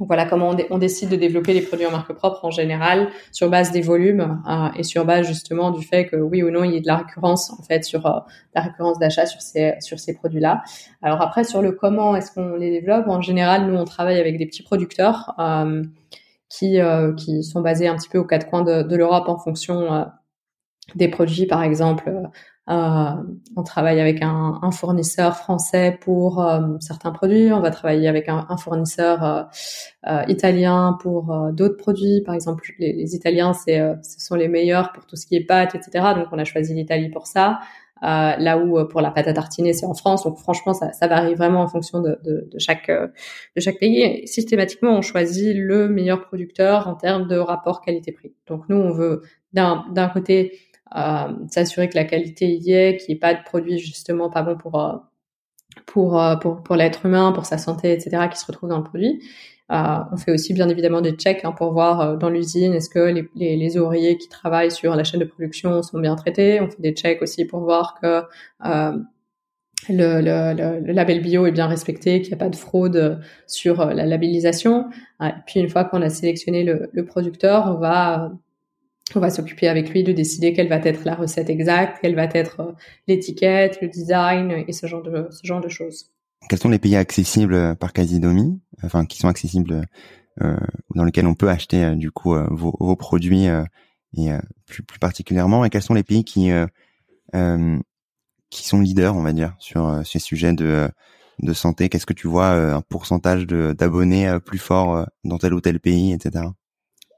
[0.08, 3.72] Voilà comment on, décide de développer les produits en marque propre en général sur base
[3.72, 6.78] des volumes euh, et sur base justement du fait que oui ou non il y
[6.78, 8.20] ait de la récurrence en fait sur euh,
[8.56, 9.42] la récurrence d'achat sur
[10.00, 10.64] ces produits-là.
[11.04, 14.38] Alors après sur le comment est-ce qu'on les développe en général nous on travaille avec
[14.38, 15.84] des petits producteurs euh,
[16.50, 20.08] qui sont basés un petit peu aux quatre coins de, l'Europe en fonction
[20.96, 22.12] des produits par exemple
[22.74, 27.52] on travaille avec un, fournisseur français pour euh, certains produits.
[27.52, 29.44] On va travailler avec un, fournisseur euh,
[30.08, 32.22] euh italien pour d'autres produits.
[32.26, 35.76] Par exemple, les, Italiens, c'est, ce sont les meilleurs pour tout ce qui est pâtes,
[35.76, 36.06] etc.
[36.16, 37.60] Donc, on a choisi l'Italie pour ça.
[38.02, 40.24] là où pour la pâte à tartiner, c'est en France.
[40.24, 42.20] Donc, franchement, ça, varie vraiment en fonction de,
[42.58, 44.26] chaque de chaque pays.
[44.28, 48.34] Systématiquement, on choisit le meilleur producteur en termes de rapport qualité-prix.
[48.48, 50.71] Donc, nous, on veut d'un d'un côté euh,
[51.50, 54.58] s'assurer que la qualité y est, qu'il n'y ait pas de produits justement pas bons
[54.58, 54.98] pour euh,
[55.86, 58.84] pour, euh, pour, pour l'être humain, pour sa santé, etc., qui se retrouvent dans le
[58.84, 59.24] produit.
[59.72, 63.00] Euh, on fait aussi bien évidemment des checks hein, pour voir dans l'usine est-ce que
[63.00, 66.60] les, les, les, ouvriers qui travaillent sur la chaîne de production sont bien traités.
[66.60, 68.24] On fait des checks aussi pour voir que
[68.66, 68.98] euh,
[69.88, 73.86] le, le, le, label bio est bien respecté, qu'il n'y a pas de fraude sur
[73.86, 74.90] la labellisation.
[75.24, 78.32] Et puis une fois qu'on a sélectionné le, le producteur, on va
[79.16, 82.26] on va s'occuper avec lui de décider quelle va être la recette exacte, quelle va
[82.34, 82.72] être euh,
[83.08, 86.12] l'étiquette, le design et ce genre de ce genre de choses.
[86.50, 89.86] Quels sont les pays accessibles euh, par Casidomi, enfin qui sont accessibles
[90.42, 90.58] euh,
[90.96, 94.30] dans lesquels on peut acheter euh, du coup vos, vos, produits et
[94.66, 96.52] plus, plus, particulièrement, et quels sont les pays qui
[98.50, 100.90] qui sont leaders, on va dire, sur ces sujets de
[101.40, 101.88] de santé?
[101.88, 106.46] Qu'est-ce que tu vois un pourcentage d'abonnés plus fort dans tel ou tel pays, etc.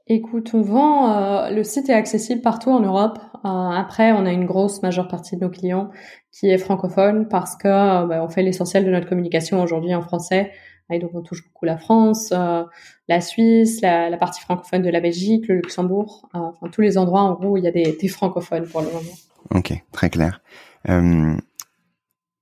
[0.06, 3.18] Écoute, on vend, euh, le site est accessible partout en Europe.
[3.46, 5.90] Euh, après, on a une grosse majeure partie de nos clients
[6.30, 10.02] qui est francophone parce que euh, bah, on fait l'essentiel de notre communication aujourd'hui en
[10.02, 10.52] français.
[10.90, 15.48] Et donc, on touche beaucoup la France, la Suisse, la, partie francophone de la Belgique,
[15.48, 18.66] le Luxembourg, enfin tous les endroits en gros où il y a des, des francophones
[18.68, 19.14] pour le moment.
[19.54, 20.42] Ok, très clair.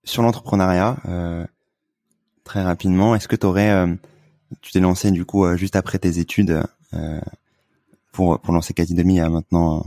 [0.03, 0.97] sur l'entrepreneuriat,
[2.43, 3.87] très rapidement, est-ce que tu aurais,
[4.61, 6.65] tu t'es lancé du coup juste après tes études
[8.13, 9.83] pour, pour lancer Demi il y a maintenant à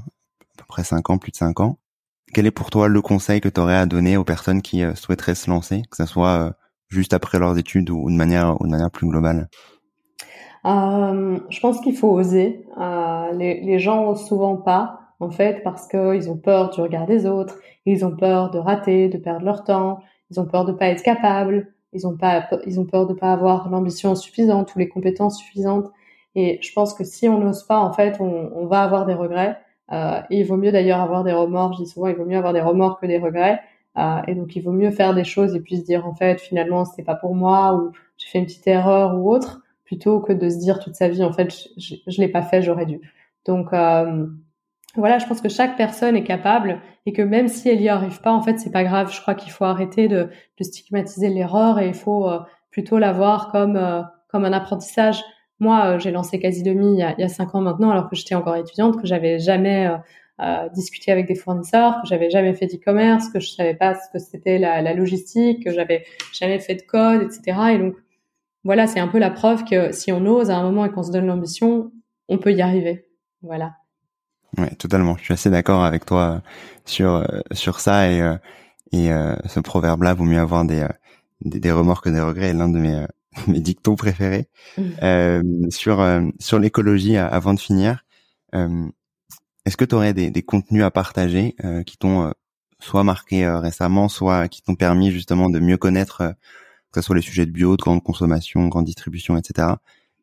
[0.57, 1.77] peu près 5 ans, plus de 5 ans.
[2.33, 4.95] Quel est pour toi le conseil que tu aurais à donner aux personnes qui euh,
[4.95, 6.51] souhaiteraient se lancer, que ce soit euh,
[6.89, 9.47] juste après leurs études ou de manière, ou de manière plus globale?
[10.65, 12.65] Euh, Je pense qu'il faut oser.
[12.79, 17.05] Euh, les, les gens osent souvent pas, en fait, parce qu'ils ont peur du regard
[17.05, 19.99] des autres, ils ont peur de rater, de perdre leur temps,
[20.31, 23.31] ils ont peur de pas être capables, ils ont pas, ils ont peur de pas
[23.31, 25.91] avoir l'ambition suffisante ou les compétences suffisantes.
[26.35, 29.13] Et je pense que si on n'ose pas, en fait, on, on, va avoir des
[29.13, 29.57] regrets.
[29.91, 31.73] Euh, et il vaut mieux d'ailleurs avoir des remords.
[31.73, 33.61] Je dis souvent, il vaut mieux avoir des remords que des regrets.
[33.97, 36.39] Euh, et donc, il vaut mieux faire des choses et puis se dire, en fait,
[36.41, 40.33] finalement, c'était pas pour moi ou j'ai fait une petite erreur ou autre, plutôt que
[40.33, 42.99] de se dire toute sa vie, en fait, je, je, l'ai pas fait, j'aurais dû.
[43.45, 44.27] Donc, euh,
[44.95, 48.21] voilà, je pense que chaque personne est capable et que même si elle y arrive
[48.21, 49.11] pas, en fait, c'est pas grave.
[49.13, 52.39] Je crois qu'il faut arrêter de, de stigmatiser l'erreur et il faut euh,
[52.71, 55.23] plutôt la voir comme euh, comme un apprentissage.
[55.59, 57.89] Moi, euh, j'ai lancé quasi demi il y, a, il y a cinq ans maintenant,
[57.89, 59.97] alors que j'étais encore étudiante, que j'avais jamais euh,
[60.41, 64.09] euh, discuté avec des fournisseurs, que j'avais jamais fait d'e-commerce, que je savais pas ce
[64.11, 67.57] que c'était la, logistique, que j'avais jamais fait de code, etc.
[67.73, 67.95] Et donc,
[68.65, 71.03] voilà, c'est un peu la preuve que si on ose à un moment et qu'on
[71.03, 71.91] se donne l'ambition,
[72.27, 73.07] on peut y arriver.
[73.41, 73.75] Voilà.
[74.57, 75.15] Ouais, totalement.
[75.17, 76.41] Je suis assez d'accord avec toi
[76.85, 78.21] sur sur ça et
[78.91, 79.09] et
[79.45, 80.87] ce proverbe-là, vaut mieux avoir des,
[81.41, 82.53] des, des remords que des regrets.
[82.53, 83.05] L'un de mes
[83.47, 84.81] mes dictons préférés mmh.
[85.03, 88.03] euh, sur euh, sur l'écologie avant de finir.
[88.53, 88.87] Euh,
[89.65, 92.31] est-ce que tu aurais des, des, contenus à partager euh, qui t'ont
[92.79, 96.35] soit marqué récemment, soit qui t'ont permis justement de mieux connaître
[96.91, 99.69] que ce soit les sujets de bio, de grande consommation, grande distribution, etc.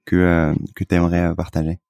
[0.05, 1.81] que que tu aimerais partager?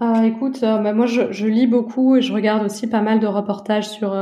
[0.00, 3.26] Ah, Écoute, bah, moi je, je, lis beaucoup et je regarde aussi pas mal de
[3.26, 4.14] reportages sur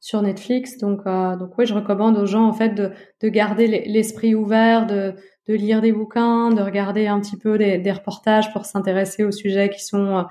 [0.00, 0.78] sur Netflix.
[0.78, 4.86] Donc, euh, donc oui, je recommande aux gens en fait de, de garder l'esprit ouvert,
[4.86, 5.14] de,
[5.48, 9.30] de lire des bouquins, de regarder un petit peu des, des reportages pour s'intéresser aux
[9.30, 10.22] sujets qui sont euh,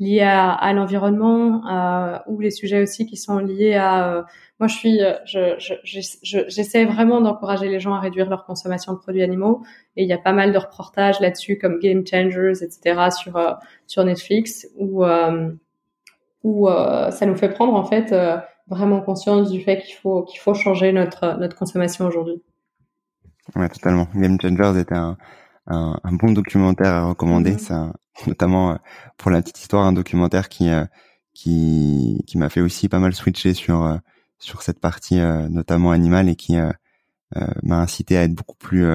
[0.00, 4.16] liés à, à l'environnement euh, ou les sujets aussi qui sont liés à.
[4.16, 4.22] Euh,
[4.60, 8.98] moi, je suis, je, j'essaie je, vraiment d'encourager les gens à réduire leur consommation de
[8.98, 9.62] produits animaux
[9.96, 13.10] et il y a pas mal de reportages là-dessus comme Game Changers, etc.
[13.10, 13.58] sur
[13.88, 15.04] sur Netflix où
[16.44, 18.14] où ça nous fait prendre en fait
[18.68, 22.40] vraiment conscience du fait qu'il faut qu'il faut changer notre notre consommation aujourd'hui.
[23.56, 24.08] Ouais, totalement.
[24.14, 25.16] Game Changers était un,
[25.66, 27.52] un, un, bon documentaire à recommander.
[27.52, 27.92] Mm-hmm.
[28.14, 28.78] C'est notamment
[29.16, 30.70] pour la petite histoire un documentaire qui
[31.32, 33.98] qui qui m'a fait aussi pas mal switcher sur
[34.38, 35.18] sur cette partie
[35.50, 36.56] notamment animale et qui
[37.64, 38.86] m'a incité à être beaucoup plus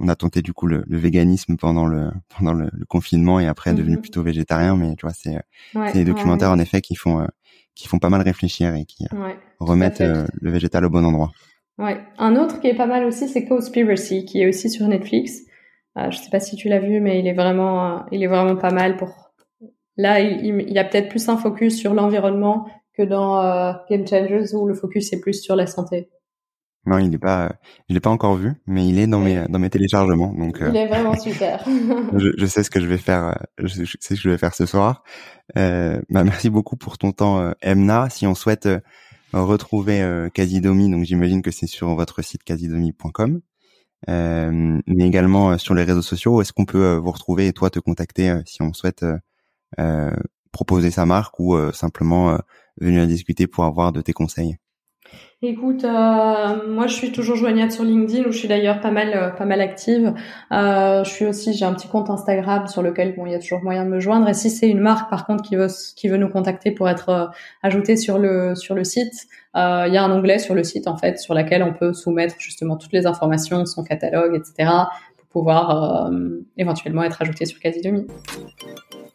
[0.00, 3.70] on a tenté du coup le, le véganisme pendant le pendant le, confinement et après
[3.70, 4.00] est devenu mm-hmm.
[4.00, 5.40] plutôt végétarien mais tu vois c'est
[5.72, 7.26] c'est des documentaires en effet qui font
[7.74, 9.06] qui font pas mal réfléchir et qui
[9.58, 11.32] remettent le végétal au bon endroit.
[11.80, 11.98] Ouais.
[12.18, 15.40] Un autre qui est pas mal aussi, c'est Conspiracy, qui est aussi sur Netflix.
[15.96, 18.26] Euh, je sais pas si tu l'as vu, mais il est vraiment, euh, il est
[18.26, 19.32] vraiment pas mal pour.
[19.96, 22.66] Là, il, il y a peut-être plus un focus sur l'environnement
[22.96, 26.10] que dans euh, Game Changers où le focus est plus sur la santé.
[26.86, 27.52] Non, il est pas,
[27.88, 30.32] je l'ai pas encore vu, mais il est dans mes dans mes téléchargements.
[30.32, 31.64] Donc, il est vraiment super.
[32.16, 33.38] je, je, sais ce que je vais faire.
[33.58, 35.02] Je, sais ce que je vais faire ce soir.
[35.56, 38.08] Euh, bah, merci beaucoup pour ton temps, Emna.
[38.10, 38.66] Si on souhaite
[39.32, 43.40] retrouver euh, Casidomi, donc j'imagine que c'est sur votre site casidomi.com,
[44.08, 46.40] euh, mais également euh, sur les réseaux sociaux.
[46.42, 49.04] Est-ce qu'on peut vous retrouver et toi te contacter si on souhaite
[50.52, 52.36] proposer sa marque ou simplement
[52.80, 54.56] venir discuter pour avoir de tes conseils?
[55.42, 59.14] Écoute, euh, moi je suis toujours joignable sur LinkedIn où je suis d'ailleurs pas mal
[59.14, 60.12] euh, pas mal active.
[60.52, 63.38] Euh, je suis aussi j'ai un petit compte Instagram sur lequel bon il y a
[63.38, 64.28] toujours moyen de me joindre.
[64.28, 67.08] Et si c'est une marque par contre qui veut qui veut nous contacter pour être
[67.08, 67.26] euh,
[67.62, 69.14] ajoutée sur le sur le site,
[69.56, 71.94] euh, il y a un onglet sur le site en fait sur lequel on peut
[71.94, 74.70] soumettre justement toutes les informations, son catalogue, etc.
[75.16, 76.10] pour pouvoir
[76.58, 78.06] éventuellement être ajouté sur Quasi Demi.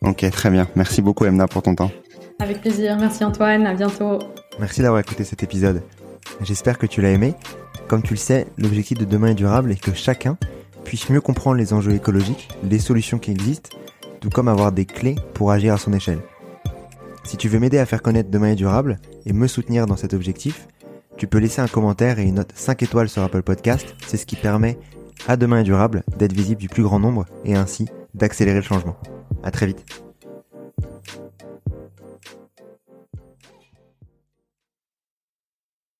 [0.01, 0.67] Ok, très bien.
[0.75, 1.91] Merci beaucoup Emna pour ton temps.
[2.39, 2.97] Avec plaisir.
[2.99, 3.67] Merci Antoine.
[3.67, 4.17] À bientôt.
[4.59, 5.83] Merci d'avoir écouté cet épisode.
[6.41, 7.33] J'espère que tu l'as aimé.
[7.87, 10.37] Comme tu le sais, l'objectif de demain est durable et que chacun
[10.83, 13.69] puisse mieux comprendre les enjeux écologiques, les solutions qui existent,
[14.19, 16.19] tout comme avoir des clés pour agir à son échelle.
[17.23, 20.13] Si tu veux m'aider à faire connaître Demain est durable et me soutenir dans cet
[20.13, 20.67] objectif,
[21.17, 23.95] tu peux laisser un commentaire et une note 5 étoiles sur Apple Podcast.
[24.05, 24.77] C'est ce qui permet
[25.27, 28.97] à Demain est durable d'être visible du plus grand nombre et ainsi d'accélérer le changement.
[29.43, 30.04] À très vite.